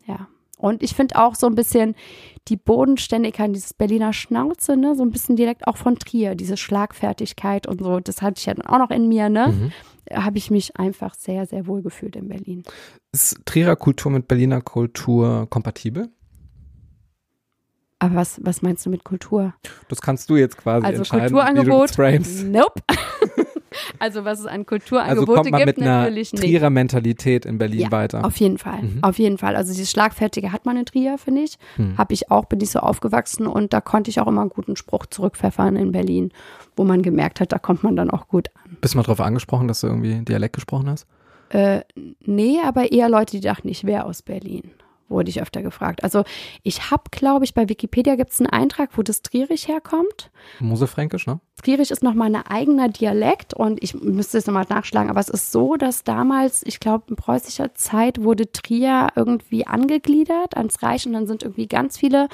[0.05, 0.27] Ja.
[0.57, 1.95] Und ich finde auch so ein bisschen
[2.47, 7.67] die Bodenständigkeit, dieses Berliner Schnauze, ne, so ein bisschen direkt auch von Trier, diese Schlagfertigkeit
[7.67, 9.49] und so, das hatte ich ja dann auch noch in mir, ne?
[9.49, 9.71] Mhm.
[10.11, 12.63] Habe ich mich einfach sehr, sehr wohl gefühlt in Berlin.
[13.11, 16.09] Ist Trierer Kultur mit Berliner Kultur kompatibel?
[17.99, 19.53] Aber was, was meinst du mit Kultur?
[19.89, 22.81] Das kannst du jetzt quasi also entscheiden, Kulturangebot, wie du Nope.
[23.99, 27.81] Also was es an Kulturangebote also kommt man gibt, mit einer Trierer Mentalität in Berlin
[27.81, 28.25] ja, weiter.
[28.25, 28.99] Auf jeden Fall, mhm.
[29.01, 29.55] auf jeden Fall.
[29.55, 31.57] Also dieses Schlagfertige hat man in Trier, finde ich.
[31.77, 31.97] Mhm.
[31.97, 34.75] Habe ich auch, bin ich so aufgewachsen und da konnte ich auch immer einen guten
[34.75, 36.31] Spruch zurückpfeffern in Berlin,
[36.75, 38.77] wo man gemerkt hat, da kommt man dann auch gut an.
[38.81, 41.07] Bist du mal drauf angesprochen, dass du irgendwie Dialekt gesprochen hast?
[41.49, 41.81] Äh,
[42.25, 44.71] nee, aber eher Leute, die dachten, ich wäre aus Berlin.
[45.09, 46.03] Wurde ich öfter gefragt.
[46.03, 46.23] Also
[46.63, 50.31] ich habe, glaube ich, bei Wikipedia gibt es einen Eintrag, wo das Trierich herkommt.
[50.59, 51.39] Mosefränkisch, ne?
[51.63, 55.51] Trierich ist nochmal ein eigener Dialekt und ich müsste es nochmal nachschlagen, aber es ist
[55.51, 61.13] so, dass damals, ich glaube, in preußischer Zeit wurde Trier irgendwie angegliedert ans Reich und
[61.13, 62.27] dann sind irgendwie ganz viele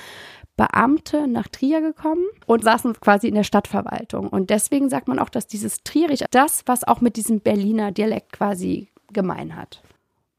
[0.56, 4.28] Beamte nach Trier gekommen und saßen quasi in der Stadtverwaltung.
[4.28, 8.34] Und deswegen sagt man auch, dass dieses Trierich das, was auch mit diesem Berliner Dialekt
[8.34, 9.82] quasi gemein hat.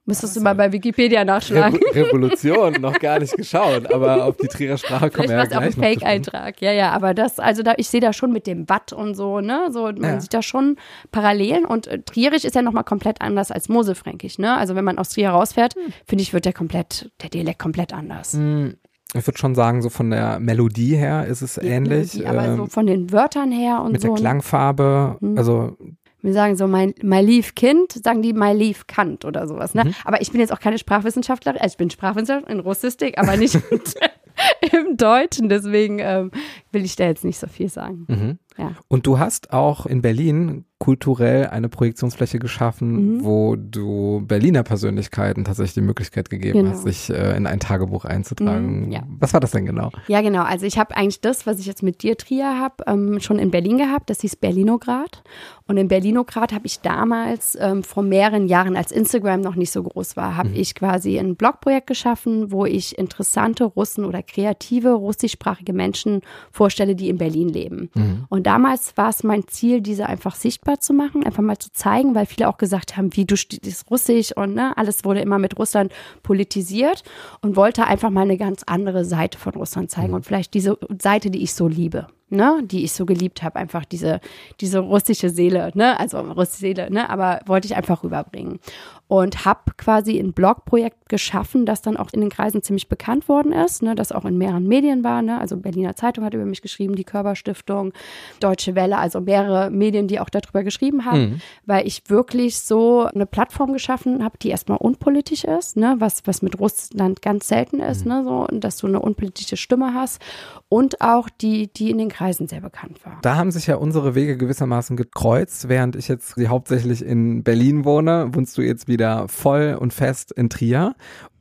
[0.06, 1.80] Müsstest du mal bei Wikipedia nachschlagen.
[1.92, 5.56] Re Revolution, noch gar nicht geschaut, aber auf die Trierer Sprache kommen wir ja gleich
[5.58, 6.60] auch ein Fake-Eintrag.
[6.60, 9.40] Ja, ja, aber das, also da, ich sehe da schon mit dem Watt und so,
[9.40, 10.20] ne, so, man Ja.
[10.20, 10.76] sieht da schon
[11.10, 14.98] Parallelen und äh, Trierisch ist ja nochmal komplett anders als Mosefränkisch, ne, also wenn man
[14.98, 15.92] aus Trier rausfährt, Hm.
[16.06, 18.34] finde ich, wird der komplett, der Dialekt komplett anders.
[18.34, 18.74] Hm,
[19.14, 22.10] Ich würde schon sagen, so von der Melodie her ist es ähnlich.
[22.10, 24.08] Die, aber ähm, so von den Wörtern her und mit so.
[24.08, 24.20] der ne?
[24.20, 25.38] Klangfarbe, Hm.
[25.38, 25.76] also
[26.24, 29.74] Wir sagen so, mein, my lief Kind, sagen die my lief Kant oder sowas.
[29.74, 29.84] Ne?
[29.84, 29.94] Mhm.
[30.04, 33.58] Aber ich bin jetzt auch keine Sprachwissenschaftlerin, also ich bin Sprachwissenschaftlerin in Russistik, aber nicht
[34.72, 36.30] im Deutschen, deswegen ähm,
[36.72, 38.06] will ich da jetzt nicht so viel sagen.
[38.08, 38.38] mhm.
[38.56, 38.72] Ja.
[38.88, 43.24] Und du hast auch in Berlin kulturell eine Projektionsfläche geschaffen, Mhm.
[43.24, 46.70] wo du Berliner Persönlichkeiten tatsächlich die Möglichkeit gegeben Genau.
[46.72, 48.86] hast, sich äh, in ein Tagebuch einzutragen.
[48.86, 49.02] Mhm, ja.
[49.18, 49.90] Was war das denn genau?
[50.08, 50.42] Ja, genau.
[50.42, 53.50] Also ich habe eigentlich das, was ich jetzt mit dir Trier habe, ähm, schon in
[53.50, 54.10] Berlin gehabt.
[54.10, 55.22] Das hieß Berlinograd.
[55.66, 59.82] Und in Berlinograd habe ich damals ähm, vor mehreren Jahren, als Instagram noch nicht so
[59.82, 65.72] groß war, habe ich quasi ein Blogprojekt geschaffen, wo ich interessante Russen oder kreative russischsprachige
[65.72, 66.20] Menschen
[66.52, 67.88] vorstelle, die in Berlin leben.
[68.28, 72.14] Und damals war es mein Ziel, diese einfach sichtbar zu machen, einfach mal zu zeigen,
[72.14, 75.58] weil viele auch gesagt haben, wie du studierst Russisch und ne, alles wurde immer mit
[75.58, 77.02] Russland politisiert
[77.40, 81.30] und wollte einfach mal eine ganz andere Seite von Russland zeigen und vielleicht diese Seite,
[81.30, 82.06] die ich so liebe.
[82.30, 84.18] Ne, die ich so geliebt habe, einfach diese,
[84.60, 88.58] diese russische Seele, ne, also russische Seele, ne, aber wollte ich einfach rüberbringen.
[89.06, 93.52] Und habe quasi ein Blogprojekt geschaffen, das dann auch in den Kreisen ziemlich bekannt worden
[93.52, 96.62] ist, ne, das auch in mehreren Medien war, ne, also Berliner Zeitung hat über mich
[96.62, 97.92] geschrieben, die Körperstiftung,
[98.40, 103.26] Deutsche Welle, also mehrere Medien, die auch darüber geschrieben haben, weil ich wirklich so eine
[103.26, 108.06] Plattform geschaffen habe, die erstmal unpolitisch ist, ne, was, was mit Russland ganz selten ist,
[108.06, 110.22] ne, so, und dass du eine unpolitische Stimme hast
[110.70, 113.18] und auch die, die in den Kreisen sehr bekannt war.
[113.20, 118.30] Da haben sich ja unsere Wege gewissermaßen gekreuzt, während ich jetzt hauptsächlich in Berlin wohne,
[118.32, 118.93] wohnst du jetzt wieder
[119.28, 120.94] voll und fest in Trier.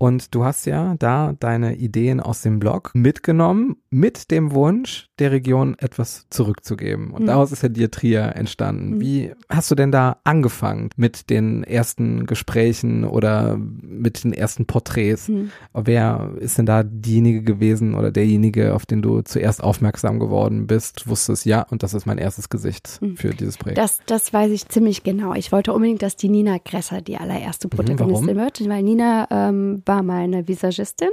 [0.03, 5.31] Und du hast ja da deine Ideen aus dem Blog mitgenommen, mit dem Wunsch, der
[5.31, 7.11] Region etwas zurückzugeben.
[7.11, 7.27] Und Mhm.
[7.27, 8.95] daraus ist ja dir Trier entstanden.
[8.95, 8.99] Mhm.
[8.99, 15.29] Wie hast du denn da angefangen mit den ersten Gesprächen oder mit den ersten Porträts?
[15.29, 15.51] Mhm.
[15.73, 21.07] Wer ist denn da diejenige gewesen oder derjenige, auf den du zuerst aufmerksam geworden bist,
[21.07, 23.15] wusstest, ja, und das ist mein erstes Gesicht Mhm.
[23.15, 23.77] für dieses Projekt?
[23.77, 25.33] Das, das weiß ich ziemlich genau.
[25.33, 28.41] Ich wollte unbedingt, dass die Nina Gresser die allererste Protagonistin warum?
[28.41, 31.10] wird, weil Nina ähm, war meine Visagistin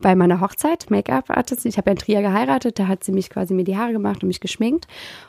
[0.00, 1.66] bei meiner Hochzeit, Make-up-Artist.
[1.66, 4.22] Ich habe ja in Trier geheiratet, da hat sie mich quasi mir die Haare gemacht
[4.22, 4.86] und mich geschminkt.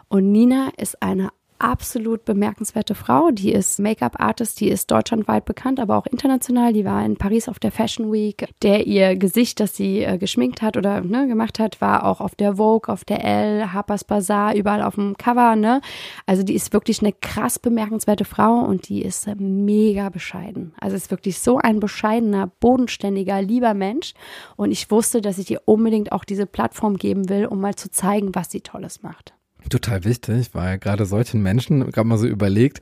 [0.08, 3.32] Und Nina ist eine absolut bemerkenswerte Frau.
[3.32, 6.74] Die ist Make-up-Artist, die ist deutschlandweit bekannt, aber auch international.
[6.74, 8.48] Die war in Paris auf der Fashion Week.
[8.62, 12.36] Der ihr Gesicht, das sie äh, geschminkt hat oder ne, gemacht hat, war auch auf
[12.36, 15.56] der Vogue, auf der Elle, Harper's Bazaar, überall auf dem Cover.
[15.56, 15.82] Ne?
[16.26, 20.74] Also die ist wirklich eine krass bemerkenswerte Frau und die ist äh, mega bescheiden.
[20.80, 24.14] Also ist wirklich so ein bescheidener, bodenständiger, lieber Mensch.
[24.56, 27.92] Und ich wusste, dass ich ihr unbedingt auch diese Plattform geben will, um mal zu
[27.92, 29.34] zeigen, was sie Tolles macht.
[29.70, 32.80] Total wichtig, weil gerade solchen Menschen, gerade mal so überlegt,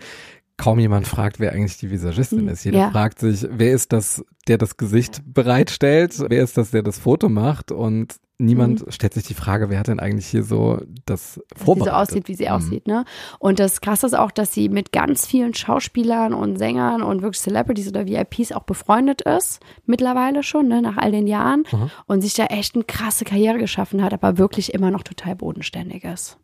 [0.57, 2.63] kaum jemand fragt, wer eigentlich die Visagistin Mhm, ist.
[2.63, 2.91] Jeder ja.
[2.91, 7.29] fragt sich, wer ist das, der das Gesicht bereitstellt, wer ist das, der das Foto
[7.29, 11.33] macht und niemand stellt sich die Frage, wer hat denn eigentlich hier so das dass
[11.35, 11.93] sie so vorbereitet.
[11.93, 12.49] aussieht, wie sie Mhm.
[12.51, 12.87] aussieht.
[12.87, 13.05] Ne?
[13.39, 17.41] Und das Krasse ist auch, dass sie mit ganz vielen Schauspielern und Sängern und wirklich
[17.41, 21.63] Celebrities oder VIPs auch befreundet ist, mittlerweile schon, ne, nach all den Jahren.
[21.71, 21.89] Mhm.
[22.07, 26.03] Und sich da echt eine krasse Karriere geschaffen hat, aber wirklich immer noch total bodenständig
[26.03, 26.37] ist.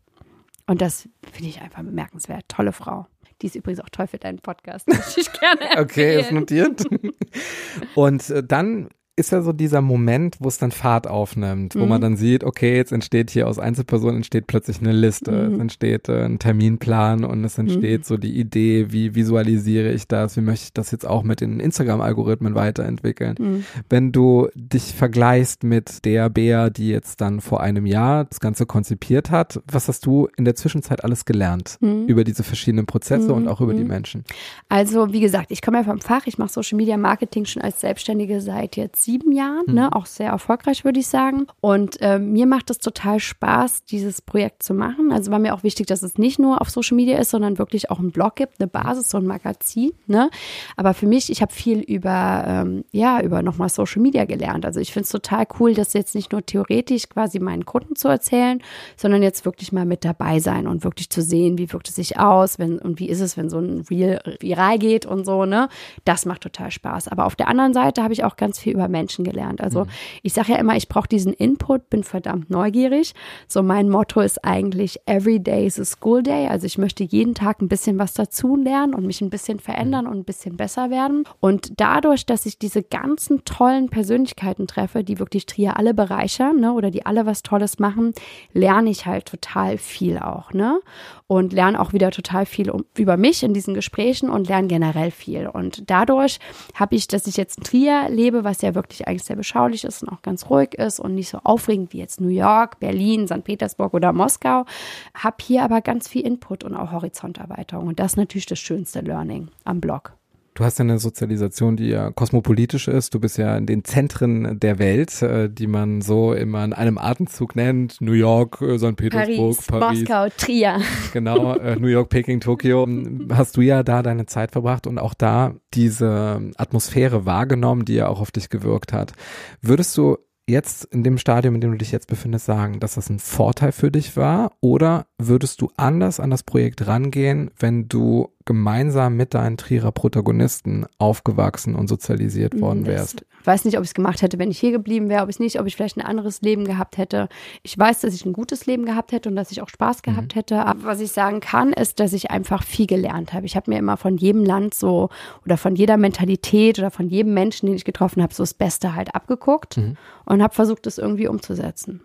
[0.66, 2.46] Und das finde ich einfach bemerkenswert.
[2.48, 3.08] Tolle Frau.
[3.42, 4.88] Die ist übrigens auch toll für deinen Podcast.
[4.92, 6.76] Möchte ich gerne Okay, ist empfehlen.
[6.78, 7.16] notiert.
[7.96, 11.88] Und äh, dann ist ja so dieser Moment, wo es dann Fahrt aufnimmt, wo Mhm.
[11.90, 15.54] man dann sieht, okay, jetzt entsteht hier aus Einzelpersonen entsteht plötzlich eine Liste, Mhm.
[15.56, 20.36] es entsteht äh, ein Terminplan und es entsteht so die Idee, wie visualisiere ich das,
[20.36, 23.36] wie möchte ich das jetzt auch mit den Instagram-Algorithmen weiterentwickeln.
[23.40, 23.66] Mhm.
[23.90, 28.66] Wenn du dich vergleichst mit der Bea, die jetzt dann vor einem Jahr das Ganze
[28.66, 32.08] konzipiert hat, was hast du in der Zwischenzeit alles gelernt Mhm.
[32.08, 33.48] über diese verschiedenen Prozesse und Mhm.
[33.50, 33.90] auch über die Mhm.
[33.90, 34.24] Menschen?
[34.70, 37.80] Also, wie gesagt, ich komme ja vom Fach, ich mache Social Media Marketing schon als
[37.82, 39.94] Selbstständige seit jetzt sieben Jahren, ne?
[39.94, 41.48] auch sehr erfolgreich, würde ich sagen.
[41.62, 45.12] Und äh, mir macht es total Spaß, dieses Projekt zu machen.
[45.12, 47.92] Also war mir auch wichtig, dass es nicht nur auf Social Media ist, sondern wirklich
[47.92, 49.92] auch einen Blog gibt, eine Basis, so ein Magazin.
[50.08, 50.30] Ne?
[50.78, 54.66] Aber für mich, ich habe viel über, ähm, ja, über nochmal Social Media gelernt.
[54.66, 58.08] Also ich finde es total cool, das jetzt nicht nur theoretisch quasi meinen Kunden zu
[58.08, 58.62] erzählen,
[58.96, 62.20] sondern jetzt wirklich mal mit dabei sein und wirklich zu sehen, wie wirkt es sich
[62.20, 65.70] aus, wenn und wie ist es, wenn so ein Reel viral geht und so, ne?
[66.06, 67.08] Das macht total Spaß.
[67.08, 69.60] Aber auf der anderen Seite habe ich auch ganz viel über Menschen gelernt.
[69.60, 69.90] Also mhm.
[70.22, 73.14] ich sage ja immer, ich brauche diesen Input, bin verdammt neugierig.
[73.50, 76.48] So mein Motto ist eigentlich Every day is a school day.
[76.48, 80.08] Also ich möchte jeden Tag ein bisschen was dazu lernen und mich ein bisschen verändern
[80.08, 81.26] und ein bisschen besser werden.
[81.42, 86.74] Und dadurch, dass ich diese ganzen tollen Persönlichkeiten treffe, die wirklich Trier alle bereichern, ne,
[86.74, 88.14] oder die alle was Tolles machen,
[88.54, 90.80] lerne ich halt total viel auch, ne?
[91.28, 95.12] Und lerne auch wieder total viel um, über mich in diesen Gesprächen und lerne generell
[95.12, 95.48] viel.
[95.48, 96.40] Und dadurch
[96.76, 100.04] habe ich, dass ich jetzt in Trier lebe, was ja wirklich eigentlich sehr beschaulich ist
[100.04, 103.44] und auch ganz ruhig ist und nicht so aufregend wie jetzt New York, Berlin, St.
[103.44, 104.66] Petersburg oder Moskau,
[105.14, 107.88] habe hier aber ganz viel Input und auch Horizonterweiterung.
[107.88, 110.14] Und das ist natürlich das schönste Learning am Blog.
[110.56, 113.14] Du hast ja eine Sozialisation, die ja kosmopolitisch ist.
[113.14, 116.98] Du bist ja in den Zentren der Welt, äh, die man so immer in einem
[116.98, 118.00] Atemzug nennt.
[118.02, 118.96] New York, äh, St.
[118.96, 120.00] Petersburg, Paris, Paris.
[120.00, 120.80] Moskau, Trier.
[121.12, 122.88] Genau, äh, New York, Peking, Tokio.
[123.32, 128.08] Hast du ja da deine Zeit verbracht und auch da diese Atmosphäre wahrgenommen, die ja
[128.08, 129.14] auch auf dich gewirkt hat.
[129.62, 133.10] Würdest du jetzt in dem Stadium, in dem du dich jetzt befindest, sagen, dass das
[133.10, 134.52] ein Vorteil für dich war?
[134.60, 140.86] Oder würdest du anders an das Projekt rangehen, wenn du gemeinsam mit deinen Trierer Protagonisten
[140.98, 143.26] aufgewachsen und sozialisiert worden wärst?
[143.42, 145.40] Ich weiß nicht, ob ich es gemacht hätte, wenn ich hier geblieben wäre, ob ich
[145.40, 147.28] nicht, ob ich vielleicht ein anderes Leben gehabt hätte.
[147.62, 150.12] Ich weiß, dass ich ein gutes Leben gehabt hätte und dass ich auch Spaß mhm.
[150.12, 150.40] gehabt mhm.
[150.40, 150.66] hätte.
[150.66, 153.46] Aber was ich sagen kann, ist, dass ich einfach viel gelernt habe.
[153.46, 155.10] Ich habe mir immer von jedem Land so
[155.46, 158.96] oder von jeder Mentalität oder von jedem Menschen, den ich getroffen habe, so das Beste
[158.96, 159.98] halt abgeguckt mhm.
[160.26, 162.02] und habe versucht, das irgendwie umzusetzen.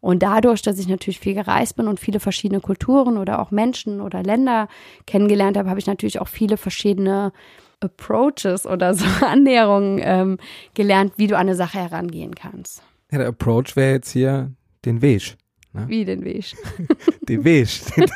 [0.00, 4.00] Und dadurch, dass ich natürlich viel gereist bin und viele verschiedene Kulturen oder auch Menschen
[4.00, 4.68] oder Länder
[5.06, 7.32] kennengelernt habe, habe ich natürlich auch viele verschiedene
[7.80, 10.38] Approaches oder so Annäherungen ähm,
[10.74, 12.82] gelernt, wie du an eine Sache herangehen kannst.
[13.10, 14.52] Ja, der Approach wäre jetzt hier
[14.84, 15.36] den Weg.
[15.72, 15.84] Ne?
[15.88, 16.54] Wie den Weg?
[17.28, 18.06] den Weg, den,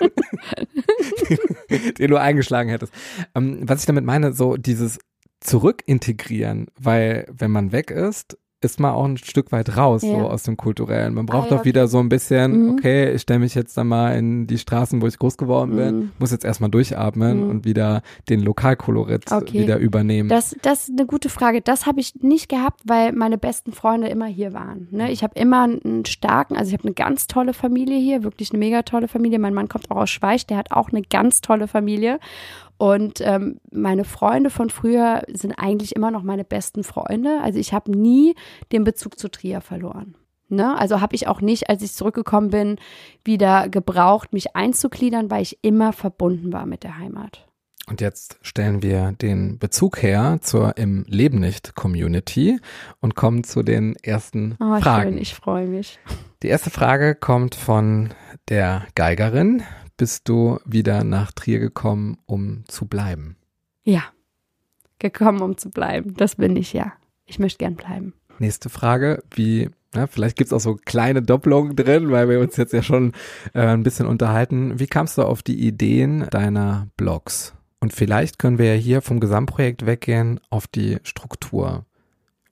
[1.98, 2.92] den, du eingeschlagen hättest.
[3.34, 4.98] Ähm, was ich damit meine, so dieses
[5.40, 10.10] Zurückintegrieren, weil wenn man weg ist, ist man auch ein Stück weit raus, ja.
[10.10, 11.14] so aus dem Kulturellen.
[11.14, 11.64] Man braucht ah, ja.
[11.64, 12.70] wieder so ein bisschen, mhm.
[12.72, 15.96] okay, ich stelle mich jetzt dann mal in die Straßen, wo ich groß geworden bin,
[15.96, 16.12] mhm.
[16.18, 17.50] muss jetzt erstmal durchatmen mhm.
[17.50, 19.60] und wieder den Lokalkolorit okay.
[19.60, 20.28] wieder übernehmen.
[20.28, 21.60] Das, das ist eine gute Frage.
[21.60, 24.88] Das habe ich nicht gehabt, weil meine besten Freunde immer hier waren.
[24.90, 25.10] Ne?
[25.10, 28.58] Ich habe immer einen starken, also ich habe eine ganz tolle Familie hier, wirklich eine
[28.58, 29.38] mega tolle Familie.
[29.38, 32.18] Mein Mann kommt auch aus Schweich, der hat auch eine ganz tolle Familie.
[32.82, 37.38] Und ähm, meine Freunde von früher sind eigentlich immer noch meine besten Freunde.
[37.40, 38.34] Also ich habe nie
[38.72, 40.16] den Bezug zu Trier verloren.
[40.48, 40.76] Ne?
[40.76, 42.80] Also habe ich auch nicht, als ich zurückgekommen bin,
[43.24, 47.46] wieder gebraucht, mich einzugliedern, weil ich immer verbunden war mit der Heimat.
[47.86, 52.58] Und jetzt stellen wir den Bezug her zur im Leben nicht Community
[52.98, 55.12] und kommen zu den ersten oh, Fragen.
[55.12, 56.00] Schön, ich freue mich.
[56.42, 58.08] Die erste Frage kommt von
[58.48, 59.62] der Geigerin
[60.02, 63.36] bist du wieder nach Trier gekommen, um zu bleiben?
[63.84, 64.02] Ja,
[64.98, 66.14] gekommen, um zu bleiben.
[66.16, 66.94] Das bin ich ja.
[67.24, 68.12] Ich möchte gern bleiben.
[68.40, 72.56] Nächste Frage, wie, na, vielleicht gibt es auch so kleine Doppelungen drin, weil wir uns
[72.56, 73.12] jetzt ja schon
[73.54, 74.80] äh, ein bisschen unterhalten.
[74.80, 77.54] Wie kamst du auf die Ideen deiner Blogs?
[77.78, 81.86] Und vielleicht können wir ja hier vom Gesamtprojekt weggehen auf die Struktur.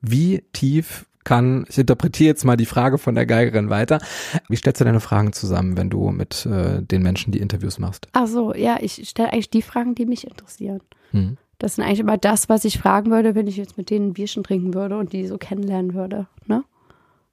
[0.01, 4.01] Wie tief kann, ich interpretiere jetzt mal die Frage von der Geigerin weiter.
[4.49, 8.09] Wie stellst du deine Fragen zusammen, wenn du mit äh, den Menschen die Interviews machst?
[8.13, 10.81] Ach so, ja, ich stelle eigentlich die Fragen, die mich interessieren.
[11.11, 11.37] Hm.
[11.59, 14.13] Das sind eigentlich immer das, was ich fragen würde, wenn ich jetzt mit denen ein
[14.15, 16.27] Bierchen trinken würde und die so kennenlernen würde.
[16.47, 16.65] Ne?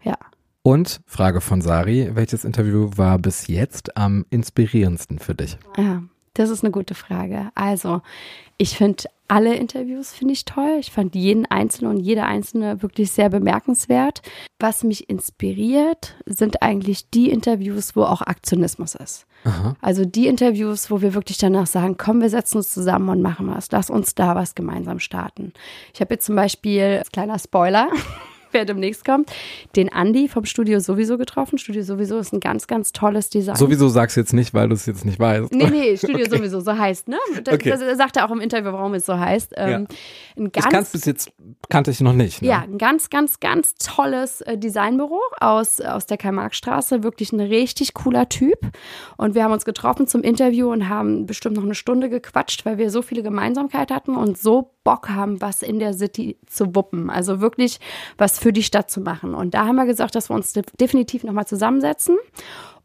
[0.04, 0.17] Ja.
[0.63, 5.58] Und Frage von Sari, welches Interview war bis jetzt am inspirierendsten für dich?
[5.78, 6.04] Ja,
[6.39, 7.50] das ist eine gute Frage.
[7.56, 8.02] Also,
[8.58, 10.78] ich finde alle Interviews finde ich toll.
[10.80, 14.21] Ich fand jeden einzelnen und jede einzelne wirklich sehr bemerkenswert.
[14.60, 19.26] Was mich inspiriert, sind eigentlich die Interviews, wo auch Aktionismus ist.
[19.43, 19.76] Aha.
[19.82, 23.47] Also die Interviews, wo wir wirklich danach sagen, komm, wir setzen uns zusammen und machen
[23.47, 23.69] was.
[23.71, 25.52] Lass uns da was gemeinsam starten.
[25.93, 27.89] Ich habe jetzt zum Beispiel, kleiner Spoiler,
[28.52, 29.32] wer demnächst kommt,
[29.76, 31.58] den Andi vom Studio sowieso getroffen.
[31.58, 33.56] Studio sowieso ist ein ganz, ganz tolles Design.
[33.56, 35.54] Sowieso sagst du jetzt nicht, weil du es jetzt nicht weißt.
[35.54, 36.38] Nee, nee, Studio okay.
[36.38, 37.18] sowieso so heißt, ne?
[37.44, 37.70] Das, okay.
[37.70, 39.54] das, sagt er auch im Interview, warum es so heißt.
[39.58, 39.78] Ähm, ja.
[40.38, 41.32] ein ganz, kann's bis jetzt
[41.70, 42.42] kannte ich noch nicht.
[42.42, 42.50] Ne?
[42.50, 47.04] Ja, ein ganz, ganz, ganz tolles äh, Designbüro aus, aus der Karl-Marx-Straße.
[47.04, 48.60] Wirklich ein richtig cooler Typ.
[49.18, 52.78] Und wir haben uns getroffen zum Interview und haben bestimmt noch eine Stunde gequatscht, weil
[52.78, 57.10] wir so viele Gemeinsamkeit hatten und so Bock haben, was in der City zu wuppen.
[57.10, 57.82] Also wirklich
[58.17, 59.36] was für die Stadt zu machen.
[59.36, 62.17] Und da haben wir gesagt, dass wir uns definitiv nochmal zusammensetzen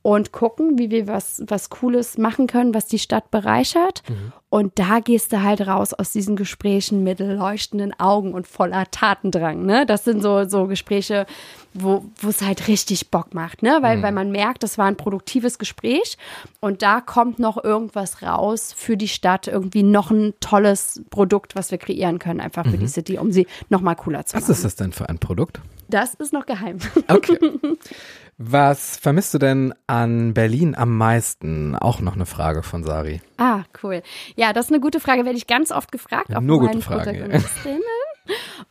[0.03, 4.03] und gucken, wie wir was, was Cooles machen können, was die Stadt bereichert.
[4.09, 4.33] Mhm.
[4.49, 9.65] Und da gehst du halt raus aus diesen Gesprächen mit leuchtenden Augen und voller Tatendrang.
[9.65, 9.87] Ne?
[9.87, 11.25] Das sind so, so Gespräche,
[11.73, 13.79] wo wo es halt richtig Bock macht, ne?
[13.81, 14.03] Weil, mhm.
[14.03, 16.19] weil man merkt, das war ein produktives Gespräch
[16.61, 21.71] und da kommt noch irgendwas raus für die Stadt, irgendwie noch ein tolles Produkt, was
[21.71, 22.81] wir kreieren können, einfach für mhm.
[22.81, 24.49] die City, um sie noch mal cooler zu machen.
[24.49, 25.61] Was ist das denn für ein Produkt?
[25.89, 26.79] Das ist noch geheim.
[27.09, 27.39] Okay.
[28.45, 31.77] Was vermisst du denn an Berlin am meisten?
[31.77, 33.21] Auch noch eine Frage von Sari.
[33.39, 34.03] Ah, cool.
[34.35, 36.29] Ja, das ist eine gute Frage, werde ich ganz oft gefragt.
[36.29, 37.31] Ja, nur gute Fragen.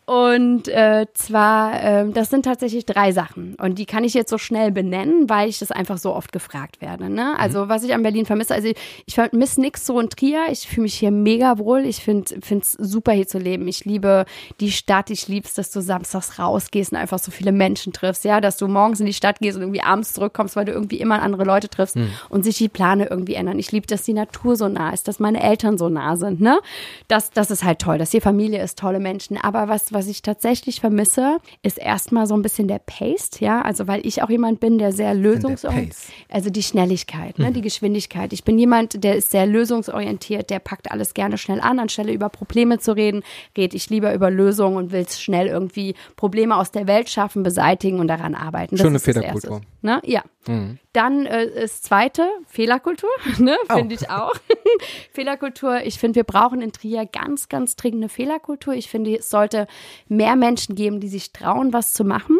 [0.05, 3.55] Und äh, zwar, äh, das sind tatsächlich drei Sachen.
[3.55, 6.81] Und die kann ich jetzt so schnell benennen, weil ich das einfach so oft gefragt
[6.81, 7.09] werde.
[7.09, 7.37] Ne?
[7.37, 7.69] Also, mhm.
[7.69, 10.45] was ich an Berlin vermisse, also ich, ich vermisse nix so in Trier.
[10.51, 11.85] Ich fühle mich hier mega wohl.
[11.85, 13.67] Ich finde es super, hier zu leben.
[13.67, 14.25] Ich liebe
[14.59, 15.09] die Stadt.
[15.09, 18.23] Ich liebe es, dass du samstags rausgehst und einfach so viele Menschen triffst.
[18.25, 20.99] Ja, dass du morgens in die Stadt gehst und irgendwie abends zurückkommst, weil du irgendwie
[20.99, 22.09] immer andere Leute triffst mhm.
[22.29, 23.59] und sich die Plane irgendwie ändern.
[23.59, 26.41] Ich liebe, dass die Natur so nah ist, dass meine Eltern so nah sind.
[26.41, 26.59] Ne?
[27.07, 27.97] Das, das ist halt toll.
[27.97, 29.40] Dass hier Familie ist, tolle Menschen.
[29.41, 33.87] Aber was, was ich tatsächlich vermisse, ist erstmal so ein bisschen der Pace, ja, also
[33.87, 35.95] weil ich auch jemand bin, der sehr lösungsorientiert,
[36.29, 37.53] also die Schnelligkeit, ne, mhm.
[37.53, 38.33] die Geschwindigkeit.
[38.33, 42.29] Ich bin jemand, der ist sehr lösungsorientiert, der packt alles gerne schnell an, anstelle über
[42.29, 43.23] Probleme zu reden,
[43.57, 47.99] rede ich lieber über Lösungen und will schnell irgendwie Probleme aus der Welt schaffen, beseitigen
[47.99, 48.75] und daran arbeiten.
[48.75, 49.61] Das Schöne Federkultur.
[49.81, 49.99] Ne?
[50.05, 50.23] Ja.
[50.47, 50.77] Mhm.
[50.93, 53.55] Dann äh, ist zweite Fehlerkultur, ne?
[53.71, 54.33] finde ich auch.
[55.11, 55.81] Fehlerkultur.
[55.83, 58.73] Ich finde, wir brauchen in Trier ganz, ganz dringend eine Fehlerkultur.
[58.73, 59.67] Ich finde, es sollte
[60.07, 62.37] mehr Menschen geben, die sich trauen, was zu machen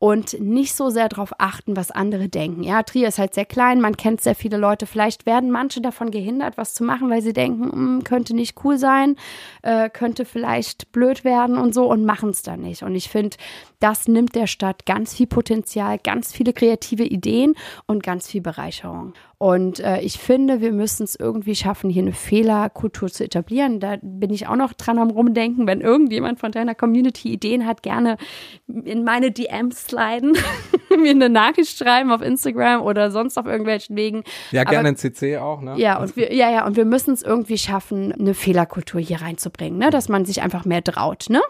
[0.00, 2.62] und nicht so sehr darauf achten, was andere denken.
[2.62, 4.86] Ja, Trier ist halt sehr klein, man kennt sehr viele Leute.
[4.86, 8.78] Vielleicht werden manche davon gehindert, was zu machen, weil sie denken, hm, könnte nicht cool
[8.78, 9.16] sein,
[9.60, 12.82] äh, könnte vielleicht blöd werden und so und machen es dann nicht.
[12.82, 13.36] Und ich finde,
[13.78, 17.54] das nimmt der Stadt ganz viel Potenzial, ganz viele kreative Ideen
[17.86, 19.12] und ganz viel Bereicherung.
[19.42, 23.80] Und äh, ich finde, wir müssen es irgendwie schaffen, hier eine Fehlerkultur zu etablieren.
[23.80, 25.66] Da bin ich auch noch dran am Rumdenken.
[25.66, 28.18] Wenn irgendjemand von deiner Community Ideen hat, gerne
[28.68, 30.36] in meine DMs sliden,
[30.90, 34.24] mir eine Nachricht schreiben auf Instagram oder sonst auf irgendwelchen Wegen.
[34.50, 35.72] Ja, gerne in CC auch, ne?
[35.78, 39.78] Ja, und wir, ja, ja, und wir müssen es irgendwie schaffen, eine Fehlerkultur hier reinzubringen,
[39.78, 39.88] ne?
[39.88, 41.40] Dass man sich einfach mehr traut, ne?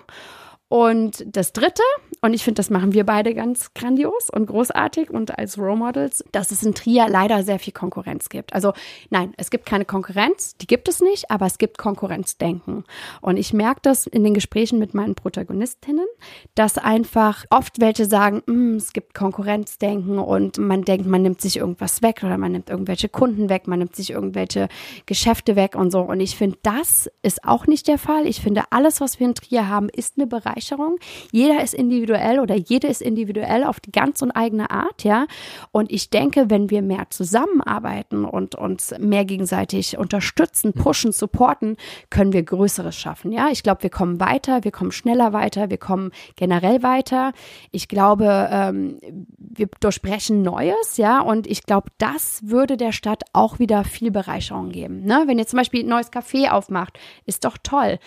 [0.69, 1.83] Und das Dritte,
[2.23, 6.25] und ich finde, das machen wir beide ganz grandios und großartig und als Role Models,
[6.33, 8.53] dass es in Trier leider sehr viel Konkurrenz gibt.
[8.53, 8.73] Also
[9.11, 12.85] nein, es gibt keine Konkurrenz, die gibt es nicht, aber es gibt Konkurrenzdenken.
[13.21, 16.07] Und ich merke das in den Gesprächen mit meinen Protagonistinnen,
[16.55, 21.57] dass einfach oft welche sagen, mm, es gibt Konkurrenzdenken und man denkt, man nimmt sich
[21.57, 24.69] irgendwas weg oder man nimmt irgendwelche Kunden weg, man nimmt sich irgendwelche
[25.07, 26.01] Geschäfte weg und so.
[26.01, 28.27] Und ich finde, das ist auch nicht der Fall.
[28.27, 30.99] Ich finde, alles, was wir in Trier haben, ist eine Bereicherung Bereicherung.
[31.33, 35.27] Jeder ist individuell oder jede ist individuell auf die ganz und eigene Art, ja.
[35.73, 41.77] Und ich denke, wenn wir mehr zusammenarbeiten und uns mehr gegenseitig unterstützen, pushen, supporten,
[42.11, 43.49] können wir Größeres schaffen, ja.
[43.51, 47.33] Ich glaube, wir kommen weiter, wir kommen schneller weiter, wir kommen generell weiter.
[47.71, 48.99] Ich glaube, ähm,
[49.39, 51.21] wir durchbrechen Neues, ja.
[51.21, 55.05] Und ich glaube, das würde der Stadt auch wieder viel Bereicherung geben.
[55.05, 55.25] Ne?
[55.27, 57.99] Wenn ihr zum Beispiel ein neues Café aufmacht, ist doch toll.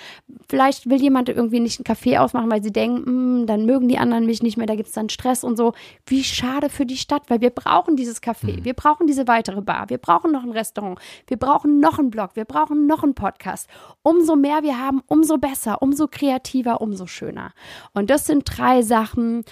[0.48, 3.88] Vielleicht will jemand irgendwie nicht ein Café aufmachen, machen, weil sie denken, mm, dann mögen
[3.88, 5.73] die anderen mich nicht mehr, da gibt es dann Stress und so.
[6.06, 8.65] Wie schade für die Stadt, weil wir brauchen dieses Café, mhm.
[8.65, 12.32] wir brauchen diese weitere Bar, wir brauchen noch ein Restaurant, wir brauchen noch einen Blog,
[12.36, 13.69] wir brauchen noch einen Podcast.
[14.01, 17.53] Umso mehr wir haben, umso besser, umso kreativer, umso schöner.
[17.93, 19.43] Und das sind drei Sachen,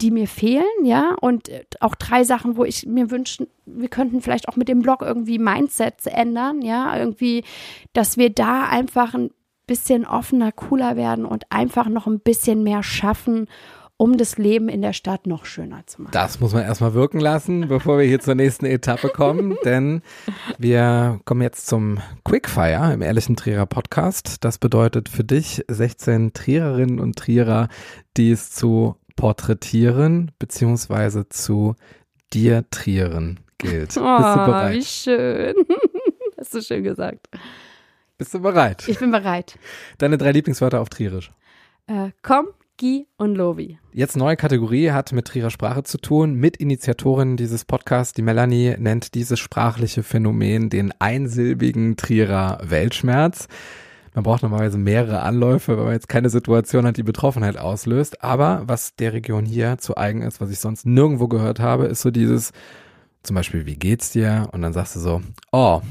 [0.00, 4.22] die mir fehlen, ja, und äh, auch drei Sachen, wo ich mir wünschen, wir könnten
[4.22, 7.44] vielleicht auch mit dem Blog irgendwie Mindsets ändern, ja, irgendwie,
[7.92, 9.30] dass wir da einfach ein
[9.66, 13.46] bisschen offener, cooler werden und einfach noch ein bisschen mehr schaffen,
[14.00, 16.12] um das Leben in der Stadt noch schöner zu machen.
[16.12, 20.00] Das muss man erstmal wirken lassen, bevor wir hier zur nächsten Etappe kommen, denn
[20.56, 24.42] wir kommen jetzt zum Quickfire im Ehrlichen Trierer Podcast.
[24.42, 27.68] Das bedeutet für dich 16 Triererinnen und Trierer,
[28.16, 31.24] die es zu porträtieren bzw.
[31.28, 31.76] zu
[32.32, 33.98] dir trieren gilt.
[33.98, 34.76] Oh, Bist du bereit?
[34.76, 35.54] Wie schön.
[36.38, 37.28] Hast du schön gesagt.
[38.16, 38.82] Bist du bereit?
[38.88, 39.58] Ich bin bereit.
[39.98, 41.30] Deine drei Lieblingswörter auf Trierisch.
[41.86, 42.46] Äh, komm,
[42.80, 43.78] Gi und Lovi.
[43.92, 46.36] Jetzt neue Kategorie, hat mit Trierer Sprache zu tun.
[46.36, 53.48] Mitinitiatorin dieses Podcasts, die Melanie, nennt dieses sprachliche Phänomen den einsilbigen Trierer Weltschmerz.
[54.14, 58.24] Man braucht normalerweise mehrere Anläufe, weil man jetzt keine Situation hat, die Betroffenheit auslöst.
[58.24, 62.00] Aber was der Region hier zu eigen ist, was ich sonst nirgendwo gehört habe, ist
[62.00, 62.52] so dieses,
[63.22, 64.48] zum Beispiel, wie geht's dir?
[64.52, 65.20] Und dann sagst du so,
[65.52, 65.82] oh.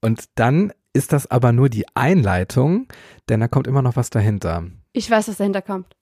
[0.00, 2.88] Und dann ist das aber nur die Einleitung,
[3.28, 4.64] denn da kommt immer noch was dahinter.
[4.92, 5.94] Ich weiß, was dahinter kommt.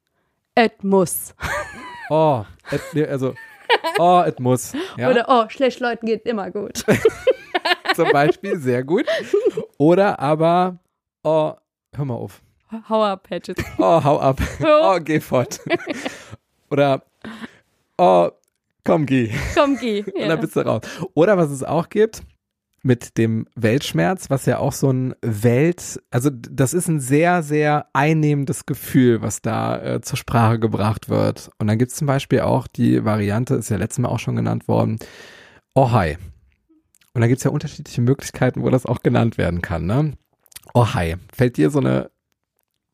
[0.54, 1.34] Et muss.
[2.10, 3.34] Oh, et, nee, also,
[3.98, 4.72] oh, es muss.
[4.96, 5.10] Ja?
[5.10, 6.84] Oder, oh, schlecht Leuten geht immer gut.
[7.96, 9.06] Zum Beispiel, sehr gut.
[9.78, 10.78] Oder aber,
[11.24, 11.54] oh,
[11.94, 12.40] hör mal auf.
[12.88, 13.56] Hau ab, Hedges.
[13.78, 14.40] Oh, hau ab.
[14.62, 15.60] Oh, geh fort.
[16.70, 17.02] Oder,
[17.98, 18.30] oh,
[18.84, 19.32] komm, geh.
[19.54, 20.02] Komm, geh.
[20.04, 20.28] Und Ja.
[20.28, 20.82] dann bist du raus.
[21.14, 22.22] Oder was es auch gibt,
[22.84, 27.86] mit dem Weltschmerz, was ja auch so ein Welt, also das ist ein sehr, sehr
[27.94, 31.50] einnehmendes Gefühl, was da äh, zur Sprache gebracht wird.
[31.58, 34.36] Und dann gibt es zum Beispiel auch die Variante, ist ja letztes Mal auch schon
[34.36, 34.98] genannt worden,
[35.74, 36.18] oh hi.
[37.14, 40.12] Und da gibt es ja unterschiedliche Möglichkeiten, wo das auch genannt werden kann, ne?
[40.74, 41.16] Oh hi.
[41.32, 42.10] Fällt dir so eine,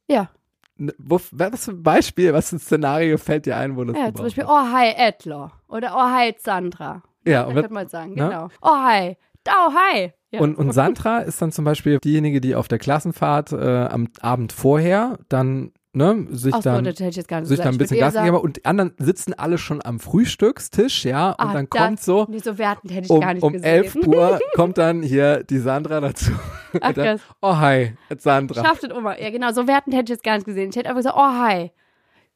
[0.09, 0.29] Ja.
[0.77, 3.97] ne, wo, was für ein Beispiel, was für ein Szenario fällt dir ein, wo das
[3.97, 5.53] Ja, zum Beispiel, oh, hi, Edler.
[5.69, 7.03] Oder oh, hi, Sandra.
[7.27, 8.29] Ja, Da und, könnte man sagen, ne?
[8.29, 8.49] genau.
[8.63, 9.17] Oh, hi.
[9.51, 10.13] Oh, hi.
[10.31, 10.41] Ja.
[10.41, 14.53] Und, und Sandra ist dann zum Beispiel diejenige, die auf der Klassenfahrt äh, am Abend
[14.53, 18.57] vorher dann ne, sich Ach so, dann nicht sich dann ein bisschen Gas gegeben und
[18.59, 22.59] die anderen sitzen alle schon am Frühstückstisch, ja, und ah, dann kommt so Nee, so
[22.59, 23.85] wertend hätte ich um, gar nicht um gesehen.
[23.85, 26.33] 11 Uhr kommt dann hier die Sandra dazu.
[26.81, 28.65] Ach, dann, oh hi, Sandra.
[28.65, 29.21] Schafft es immer.
[29.21, 30.71] Ja, genau, so wertend hätte ich jetzt gar nicht gesehen.
[30.71, 31.73] Ich hätte einfach gesagt, oh, hi.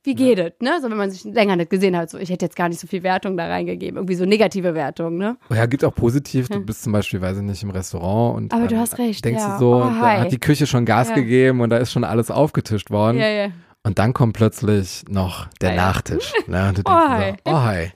[0.05, 0.79] Wie geht es, ne?
[0.83, 2.11] So, wenn man sich länger nicht gesehen hat.
[2.11, 3.97] So, ich hätte jetzt gar nicht so viel Wertung da reingegeben.
[3.97, 5.37] Irgendwie so negative Wertung, ne?
[5.51, 6.49] Oh ja, gibt auch positiv.
[6.51, 8.59] Du bist zum Beispiel, weiß ich nicht, im Restaurant und Hm.
[8.59, 9.55] Aber du hast recht, denkst ja.
[9.55, 11.15] du so, Oh, da hat die Küche schon Gas Ja.
[11.15, 13.19] gegeben und da ist schon alles aufgetischt worden.
[13.19, 13.49] Ja, ja.
[13.83, 15.77] Und dann kommt plötzlich noch der Hi.
[15.77, 16.33] Nachtisch.
[16.47, 16.69] Ne?
[16.69, 17.35] Und du Oh, denkst hi.
[17.47, 17.91] so, oh hi.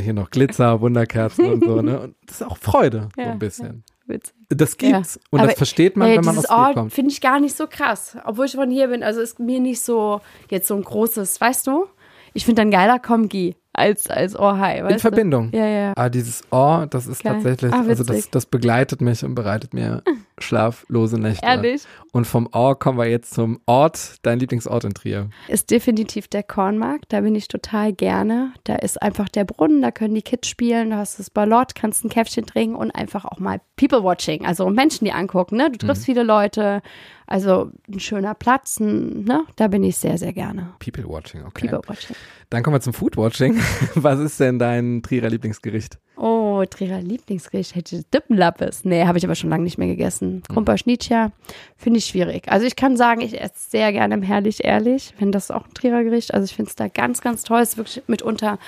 [0.00, 2.00] Hier noch Glitzer, Wunderkerzen und so, ne?
[2.04, 3.84] Und das ist auch Freude, so Ja, ein bisschen.
[4.06, 4.34] Witzig.
[4.50, 5.18] Das gibt's.
[5.30, 6.92] Und Aber, das versteht man, Ey, wenn man aus Ort kommt.
[6.92, 8.16] finde ich gar nicht so krass.
[8.24, 9.02] Obwohl ich von hier bin.
[9.02, 11.86] Also ist mir nicht so jetzt so ein großes, weißt du?
[12.34, 14.78] Ich finde dann geiler Komgi als, als Oh Hi.
[14.88, 15.50] In Verbindung.
[15.50, 15.58] Du?
[15.58, 15.92] Ja, ja.
[15.96, 17.34] Aber dieses Oh, das ist Geil.
[17.34, 20.02] tatsächlich, Ah, also das, das begleitet mich und bereitet mir
[20.38, 21.44] schlaflose Nächte.
[21.44, 21.82] Ehrlich.
[22.12, 25.28] Und vom Oh kommen wir jetzt zum Ort, dein Lieblingsort in Trier.
[25.48, 27.06] Ist definitiv der Kornmarkt.
[27.12, 28.52] Da bin ich total gerne.
[28.64, 30.90] Da ist einfach der Brunnen, da können die Kids spielen.
[30.90, 34.44] Du hast das Ballott, kannst ein Käffchen trinken und einfach auch mal People-Watching.
[34.46, 35.56] Also Menschen, die angucken.
[35.56, 35.70] Ne?
[35.70, 36.06] Du triffst Mhm.
[36.06, 36.82] viele Leute.
[37.26, 38.80] Also ein schöner Platz.
[38.80, 39.44] Ne?
[39.56, 40.74] Da bin ich sehr, sehr gerne.
[40.78, 41.68] People Watching, okay.
[41.68, 42.16] People-Watching.
[42.50, 43.58] Dann kommen wir zum Food Watching.
[43.94, 45.98] Was ist denn dein Trierer Lieblingsgericht?
[46.16, 48.84] Oh, Trierer Lieblingsgericht hätte ich Dippenlappes.
[48.84, 50.42] Nee, habe ich aber schon lange nicht mehr gegessen.
[50.48, 51.32] Krumper Schnitzer
[51.76, 52.48] finde ich schwierig.
[52.50, 55.74] Also ich kann sagen, ich esse sehr gerne im Herrlich Ehrlich, wenn das auch ein
[55.74, 56.34] Trierer Gericht.
[56.34, 57.60] Also ich finde es da ganz, ganz toll.
[57.60, 58.58] Es ist wirklich mitunter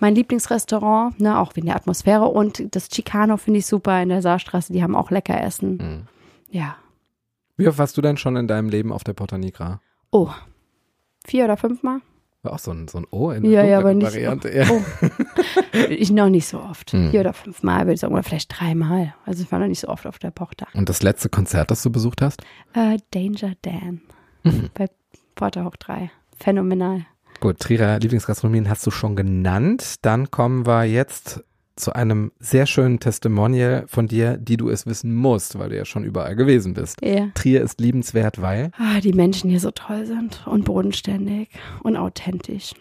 [0.00, 2.26] mein Lieblingsrestaurant, ne, auch wegen der Atmosphäre.
[2.26, 4.72] Und das Chicano finde ich super in der Saarstraße.
[4.72, 6.08] Die haben auch lecker Essen.
[6.50, 6.76] Ja.
[7.56, 9.80] Wie oft warst du denn schon in deinem Leben auf der Porta Nigra?
[10.10, 10.30] Oh.
[11.26, 12.00] Vier oder fünfmal?
[12.42, 14.14] War auch so ein, so ein O in Ja, der ja, aber dunklen nicht.
[14.14, 14.54] Variante.
[14.54, 14.66] Ja.
[14.70, 14.82] Oh.
[15.88, 16.92] ich noch nicht so oft.
[16.92, 17.10] Hm.
[17.10, 18.12] Vier oder fünfmal, würde ich sagen.
[18.14, 19.14] Oder vielleicht dreimal.
[19.24, 20.66] Also ich war noch nicht so oft auf der Porta.
[20.74, 22.42] Und das letzte Konzert, das du besucht hast?
[22.74, 24.02] Äh, Danger Dan
[24.44, 24.70] Mhm.
[24.74, 24.86] bei
[25.34, 26.10] Porter Hoch 3.
[26.38, 27.04] Phänomenal.
[27.40, 29.96] Gut, Trierer Lieblingsgastronomien hast du schon genannt.
[30.02, 31.42] Dann kommen wir jetzt
[31.76, 35.84] zu einem sehr schönen Testimonial von dir, die du es wissen musst, weil du ja
[35.84, 36.96] schon überall gewesen bist.
[37.02, 37.28] Ja.
[37.34, 41.48] Trier ist liebenswert, weil Ah, die Menschen hier so toll sind und bodenständig
[41.82, 42.72] und authentisch.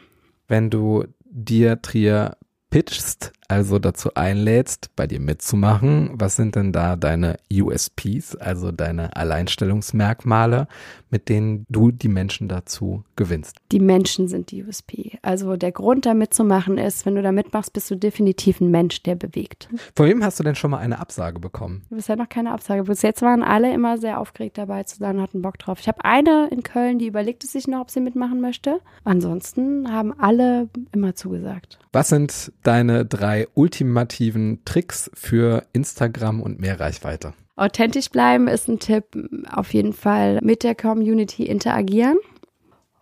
[0.48, 2.38] wenn du dir Trier
[2.70, 9.16] pitchst, also dazu einlädst, bei dir mitzumachen, was sind denn da deine USPs, also deine
[9.16, 10.68] Alleinstellungsmerkmale,
[11.10, 13.58] mit denen du die Menschen dazu gewinnst?
[13.72, 15.20] Die Menschen sind die USP.
[15.22, 19.04] Also der Grund, da mitzumachen, ist, wenn du da mitmachst, bist du definitiv ein Mensch,
[19.04, 19.70] der bewegt.
[19.96, 21.84] Von wem hast du denn schon mal eine Absage bekommen?
[21.89, 22.84] Bisher noch keine Absage.
[22.84, 25.80] Bis jetzt waren alle immer sehr aufgeregt dabei zu sein und hatten Bock drauf.
[25.80, 28.82] Ich habe eine in Köln, die überlegt es sich noch, ob sie mitmachen möchte.
[29.04, 31.80] Ansonsten haben alle immer zugesagt.
[31.93, 37.34] Was sind deine drei ultimativen Tricks für Instagram und mehr Reichweite?
[37.56, 39.06] Authentisch bleiben ist ein Tipp.
[39.52, 42.18] Auf jeden Fall mit der Community interagieren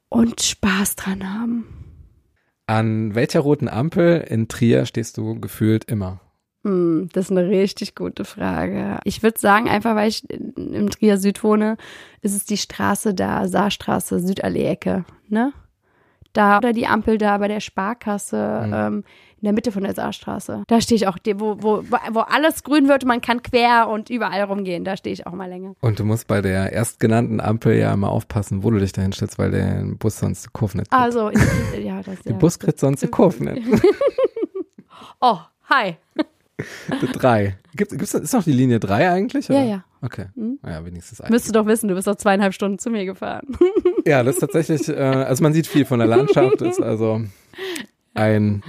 [0.10, 1.66] und Spaß dran haben.
[2.68, 6.22] An welcher roten Ampel in Trier stehst du gefühlt immer?
[6.64, 9.00] Hm, das ist eine richtig gute Frage.
[9.04, 11.78] Ich würde sagen, einfach weil ich im Trier Süd wohne,
[12.22, 15.52] ist es die Straße da, Saarstraße, Südallee-Ecke, ne?
[16.32, 19.04] Da oder die Ampel da bei der Sparkasse ähm,
[19.44, 20.64] in der Mitte von der Saarstraße.
[20.68, 24.44] Da stehe ich auch, wo, wo, wo alles grün wird man kann quer und überall
[24.44, 24.86] rumgehen.
[24.86, 25.76] Da stehe ich auch mal länger.
[25.82, 29.38] Und du musst bei der erstgenannten Ampel ja immer aufpassen, wo du dich da hinstellst,
[29.38, 31.04] weil der Bus sonst die Kurve nicht kriegt.
[31.04, 31.42] Also, in,
[31.84, 32.38] ja, das Der ja.
[32.38, 33.68] Bus kriegt sonst die Kurve nicht.
[35.26, 35.40] Oh,
[35.70, 35.96] hi.
[37.02, 37.58] Die drei.
[37.76, 39.50] Gibt, gibt's, ist noch die Linie drei eigentlich?
[39.50, 39.60] Oder?
[39.62, 39.84] Ja, ja.
[40.02, 40.26] Okay.
[40.36, 40.60] Mhm.
[40.66, 41.32] Ja, wenigstens ein.
[41.32, 43.48] Müsstest du doch wissen, du bist doch zweieinhalb Stunden zu mir gefahren.
[44.06, 47.22] Ja, das ist tatsächlich, äh, also man sieht viel von der Landschaft, ist also
[48.14, 48.64] ein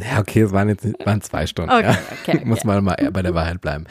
[0.00, 1.70] Ja, okay, es waren jetzt nicht, waren zwei Stunden.
[1.70, 1.90] Okay, ja.
[2.22, 2.44] okay, okay.
[2.44, 3.84] Muss man mal bei der Wahrheit bleiben.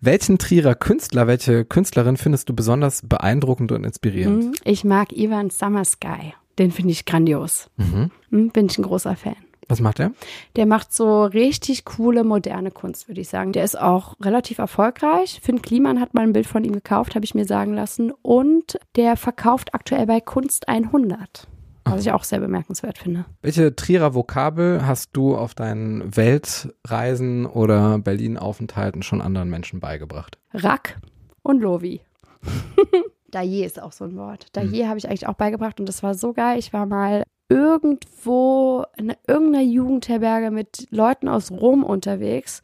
[0.00, 4.44] Welchen Trierer Künstler, welche Künstlerin findest du besonders beeindruckend und inspirierend?
[4.44, 4.54] Mhm.
[4.64, 6.34] Ich mag Ivan Summersky.
[6.58, 7.70] Den finde ich grandios.
[7.76, 8.10] Mhm.
[8.30, 9.36] Mhm, Bin ich ein großer Fan.
[9.68, 10.12] Was macht er?
[10.56, 13.52] Der macht so richtig coole, moderne Kunst, würde ich sagen.
[13.52, 15.40] Der ist auch relativ erfolgreich.
[15.42, 18.12] Finn Kliman hat mal ein Bild von ihm gekauft, habe ich mir sagen lassen.
[18.20, 21.46] Und der verkauft aktuell bei Kunst 100.
[21.84, 23.24] Was ich auch sehr bemerkenswert finde.
[23.42, 30.38] Welche Trierer Vokabel hast du auf deinen Weltreisen oder Berlin-Aufenthalten schon anderen Menschen beigebracht?
[30.54, 30.98] Rack
[31.42, 32.00] und Lovi.
[33.32, 34.46] Daillé ist auch so ein Wort.
[34.54, 36.58] Daillé habe ich eigentlich auch beigebracht und das war so geil.
[36.58, 42.62] Ich war mal irgendwo in irgendeiner Jugendherberge mit Leuten aus Rom unterwegs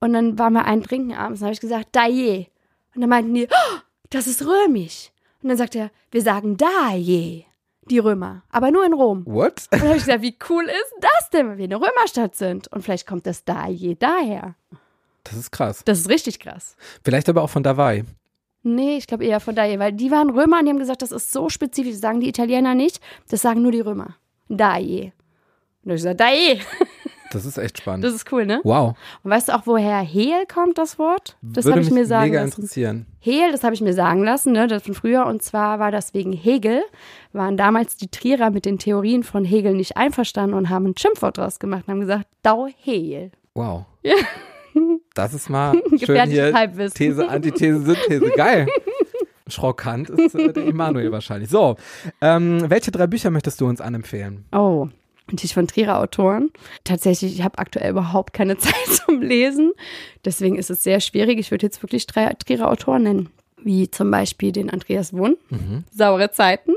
[0.00, 2.48] und dann war mal ein Trinken abends und habe ich gesagt, Daillé.
[2.94, 3.78] Und dann meinten die, oh,
[4.10, 5.10] das ist römisch.
[5.42, 7.44] Und dann sagt er, wir sagen Daillé,
[7.90, 9.24] die Römer, aber nur in Rom.
[9.26, 9.68] What?
[9.70, 12.68] Und dann habe ich gesagt, wie cool ist das denn, wenn wir eine Römerstadt sind?
[12.68, 14.54] Und vielleicht kommt das Daillé daher.
[15.24, 15.82] Das ist krass.
[15.84, 16.76] Das ist richtig krass.
[17.02, 18.04] Vielleicht aber auch von Davai.
[18.62, 21.12] Nee, ich glaube eher von daher, weil die waren Römer und die haben gesagt, das
[21.12, 21.92] ist so spezifisch.
[21.92, 24.16] Das sagen die Italiener nicht, das sagen nur die Römer.
[24.48, 25.12] Daje.
[25.84, 26.60] Und ich gesagt, Daje.
[27.30, 28.04] Das ist echt spannend.
[28.04, 28.60] Das ist cool, ne?
[28.64, 28.94] wow.
[29.22, 31.36] Und weißt du auch, woher Hehl kommt, das Wort?
[31.42, 32.60] Das Würde habe ich mich mir sagen mega lassen.
[32.60, 33.06] interessieren.
[33.18, 35.26] Hehl, das habe ich mir sagen lassen, ne, das von früher.
[35.26, 36.82] Und zwar war das wegen Hegel,
[37.32, 41.38] waren damals die Trierer mit den Theorien von Hegel nicht einverstanden und haben ein Schimpfwort
[41.38, 43.30] draus gemacht und haben gesagt, Dau Hehl.
[43.54, 43.86] Wow.
[44.02, 44.14] Ja.
[45.14, 46.94] Das ist mal schön Gefährliches hier Halbwissen.
[46.94, 48.30] These, Antithese, Synthese.
[48.36, 48.66] Geil.
[49.46, 51.50] Schrockant ist äh, der Emanuel wahrscheinlich.
[51.50, 51.76] So,
[52.20, 54.44] ähm, welche drei Bücher möchtest du uns anempfehlen?
[54.52, 54.88] Oh,
[55.28, 56.50] natürlich von Trierer Autoren.
[56.84, 59.72] Tatsächlich, ich habe aktuell überhaupt keine Zeit zum Lesen.
[60.24, 61.38] Deswegen ist es sehr schwierig.
[61.38, 63.30] Ich würde jetzt wirklich drei Trierer Autoren nennen.
[63.56, 65.38] Wie zum Beispiel den Andreas Wunn,
[65.90, 66.74] Saure Zeiten.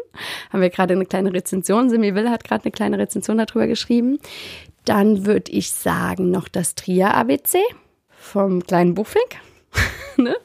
[0.51, 1.89] Haben wir gerade eine kleine Rezension.
[1.89, 4.19] Simi Will hat gerade eine kleine Rezension darüber geschrieben.
[4.85, 7.59] Dann würde ich sagen noch das Trier ABC
[8.09, 9.35] vom kleinen Buchfink.
[10.17, 10.35] ne?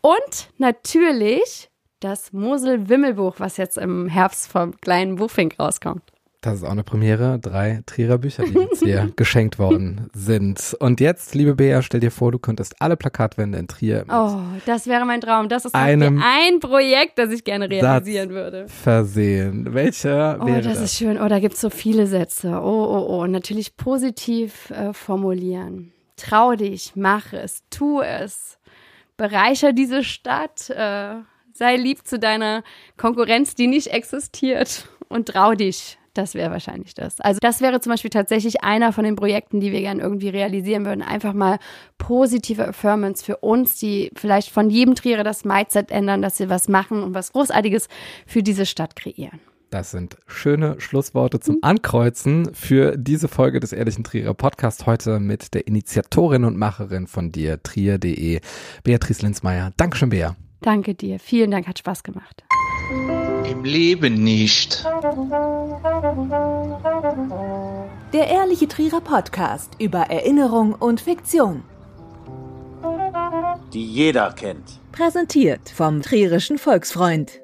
[0.00, 6.02] Und natürlich das Mosel-Wimmelbuch, was jetzt im Herbst vom kleinen Buchfink rauskommt.
[6.44, 7.38] Das ist auch eine Premiere.
[7.40, 10.76] Drei Trierer Bücher, die jetzt hier geschenkt worden sind.
[10.78, 14.36] Und jetzt, liebe Bea, stell dir vor, du könntest alle Plakatwände in Trier Oh,
[14.66, 15.48] das wäre mein Traum.
[15.48, 18.68] Das ist Einem ein Projekt, das ich gerne realisieren würde.
[18.68, 19.72] versehen.
[19.72, 20.82] Welcher Oh, wäre das, das?
[20.82, 21.18] ist schön.
[21.18, 22.60] Oh, da gibt es so viele Sätze.
[22.62, 23.22] Oh, oh, oh.
[23.22, 25.92] Und natürlich positiv äh, formulieren.
[26.16, 28.58] Trau dich, mach es, tu es.
[29.16, 30.68] Bereicher diese Stadt.
[30.68, 31.14] Äh,
[31.54, 32.62] sei lieb zu deiner
[32.98, 34.88] Konkurrenz, die nicht existiert.
[35.08, 35.96] Und trau dich.
[36.14, 37.20] Das wäre wahrscheinlich das.
[37.20, 40.86] Also das wäre zum Beispiel tatsächlich einer von den Projekten, die wir gerne irgendwie realisieren
[40.86, 41.02] würden.
[41.02, 41.58] Einfach mal
[41.98, 46.68] positive Affirmance für uns, die vielleicht von jedem Trierer das Mindset ändern, dass sie was
[46.68, 47.88] machen und was Großartiges
[48.26, 49.40] für diese Stadt kreieren.
[49.70, 55.52] Das sind schöne Schlussworte zum Ankreuzen für diese Folge des Ehrlichen Trierer Podcast heute mit
[55.52, 58.40] der Initiatorin und Macherin von dir, trier.de,
[58.84, 59.72] Beatrice Linsmeier.
[59.76, 60.36] Dankeschön, Bea.
[60.60, 61.18] Danke dir.
[61.18, 62.44] Vielen Dank, hat Spaß gemacht.
[62.90, 64.84] Im Leben nicht.
[68.12, 71.62] Der Ehrliche Trierer Podcast über Erinnerung und Fiktion.
[73.72, 74.80] Die jeder kennt.
[74.92, 77.40] Präsentiert vom Trierischen Volksfreund.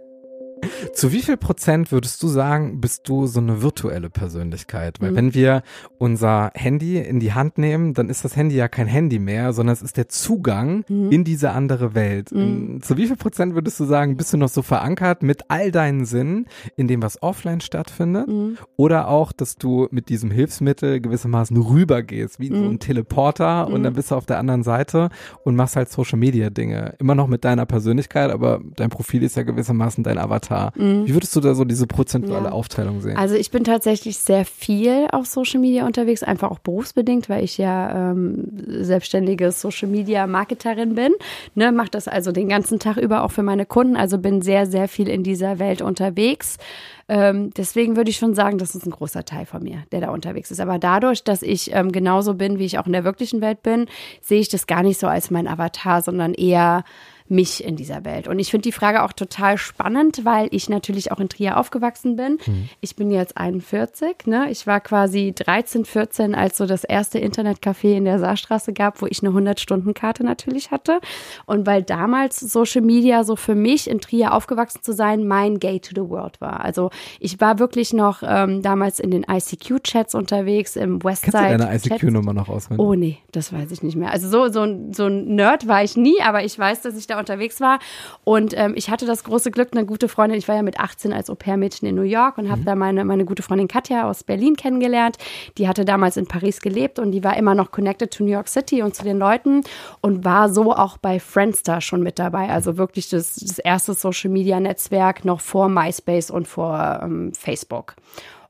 [0.95, 5.01] Zu wie viel Prozent würdest du sagen, bist du so eine virtuelle Persönlichkeit?
[5.01, 5.17] Weil Mhm.
[5.17, 5.63] wenn wir
[5.99, 9.73] unser Handy in die Hand nehmen, dann ist das Handy ja kein Handy mehr, sondern
[9.73, 11.11] es ist der Zugang Mhm.
[11.11, 12.33] in diese andere Welt.
[12.33, 12.83] Mhm.
[12.83, 16.05] Zu wie viel Prozent würdest du sagen, bist du noch so verankert mit all deinen
[16.05, 16.47] Sinnen
[16.77, 18.29] in dem, was offline stattfindet?
[18.29, 18.59] Mhm.
[18.77, 22.71] Oder auch, dass du mit diesem Hilfsmittel gewissermaßen rübergehst, wie so Mhm.
[22.73, 23.85] ein Teleporter und Mhm.
[23.85, 25.09] dann bist du auf der anderen Seite
[25.45, 26.95] und machst halt Social Media Dinge.
[26.99, 30.50] Immer noch mit deiner Persönlichkeit, aber dein Profil ist ja gewissermaßen dein Avatar.
[30.75, 32.47] Wie würdest du da so diese prozentuale Mhm.
[32.47, 32.53] Ja.
[32.53, 33.17] Aufteilung sehen?
[33.17, 37.57] Also ich bin tatsächlich sehr viel auf Social Media unterwegs, einfach auch berufsbedingt, weil ich
[37.59, 41.13] ja ähm, selbstständige Social Media Marketerin bin.
[41.55, 43.97] Ne, mache das also den ganzen Tag über auch für meine Kunden.
[43.97, 46.57] Also bin sehr, sehr viel in dieser Welt unterwegs.
[47.09, 50.11] Ähm, deswegen würde ich schon sagen, das ist ein großer Teil von mir, der da
[50.11, 50.61] unterwegs ist.
[50.61, 53.87] Aber dadurch, dass ich ähm, genauso bin, wie ich auch in der wirklichen Welt bin,
[54.21, 56.85] sehe ich das gar nicht so als mein Avatar, sondern eher
[57.31, 58.26] mich in dieser Welt.
[58.28, 62.16] Und ich finde die Frage auch total spannend, weil ich natürlich auch in Trier aufgewachsen
[62.16, 62.39] bin.
[62.81, 64.51] Ich bin jetzt 41, ne?
[64.51, 69.07] Ich war quasi 13, 14, als so das erste Internetcafé in der Saarstraße gab, wo
[69.07, 71.01] ich eine 100-Stunden-Karte natürlich hatte.
[71.47, 75.78] Und weil damals Social Media so für mich in Trier aufgewachsen zu sein, mein Gay
[75.78, 76.64] to the World war.
[76.64, 81.33] Also ich war wirklich noch ähm, damals in den ICQ-Chats unterwegs, im Westside.
[81.33, 81.76] Kannst du deine.
[81.76, 82.85] ICQ-Nummer noch auswendig?
[82.85, 84.11] Oh nee, das weiß ich nicht mehr.
[84.11, 87.07] Also so, so, ein- so ein Nerd war ich nie, aber ich weiß, dass ich
[87.07, 87.79] da unterwegs war.
[88.25, 91.12] Und ähm, ich hatte das große Glück, eine gute Freundin, ich war ja mit 18
[91.12, 94.57] als Au-pair-Mädchen in New York und habe da meine, meine gute Freundin Katja aus Berlin
[94.57, 95.16] kennengelernt.
[95.59, 98.49] Die hatte damals in Paris gelebt und die war immer noch connected to New York
[98.49, 99.62] City und zu den Leuten
[100.01, 102.49] und war so auch bei Friendster schon mit dabei.
[102.49, 107.95] Also wirklich das, das erste Social-Media-Netzwerk noch vor MySpace und vor ähm, Facebook.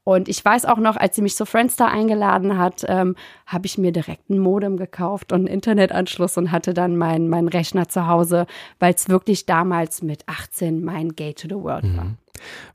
[0.05, 3.79] Und ich weiß auch noch, als sie mich zu Friendster eingeladen hat, ähm, habe ich
[3.79, 8.07] mir direkt ein Modem gekauft und einen Internetanschluss und hatte dann meinen mein Rechner zu
[8.07, 8.47] Hause,
[8.79, 12.07] weil es wirklich damals mit 18 mein Gate to the World war.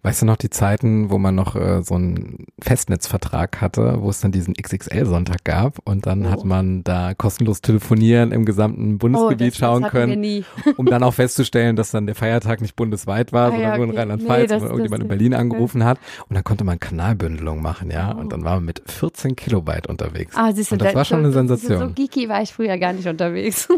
[0.04, 4.20] Weißt du noch die Zeiten, wo man noch äh, so einen Festnetzvertrag hatte, wo es
[4.22, 6.30] dann diesen XXL-Sonntag gab und dann Oh.
[6.30, 10.46] hat man da kostenlos telefonieren im gesamten Bundesgebiet das- schauen das können,
[10.78, 13.86] um dann auch festzustellen, dass dann der Feiertag nicht bundesweit war, Ah, sondern ja, nur
[13.86, 14.00] in okay.
[14.00, 15.98] Rheinland-Pfalz, Nee, wo irgendjemand in Berlin angerufen hat
[16.30, 18.20] und dann konnte man Kanalbündelung machen, ja, Oh.
[18.20, 20.36] und dann war man mit 14 Kilobyte unterwegs.
[20.38, 21.80] Ah, siehst du, und das da- war schon eine so- Sensation.
[21.80, 23.68] So geeky war ich früher gar nicht unterwegs.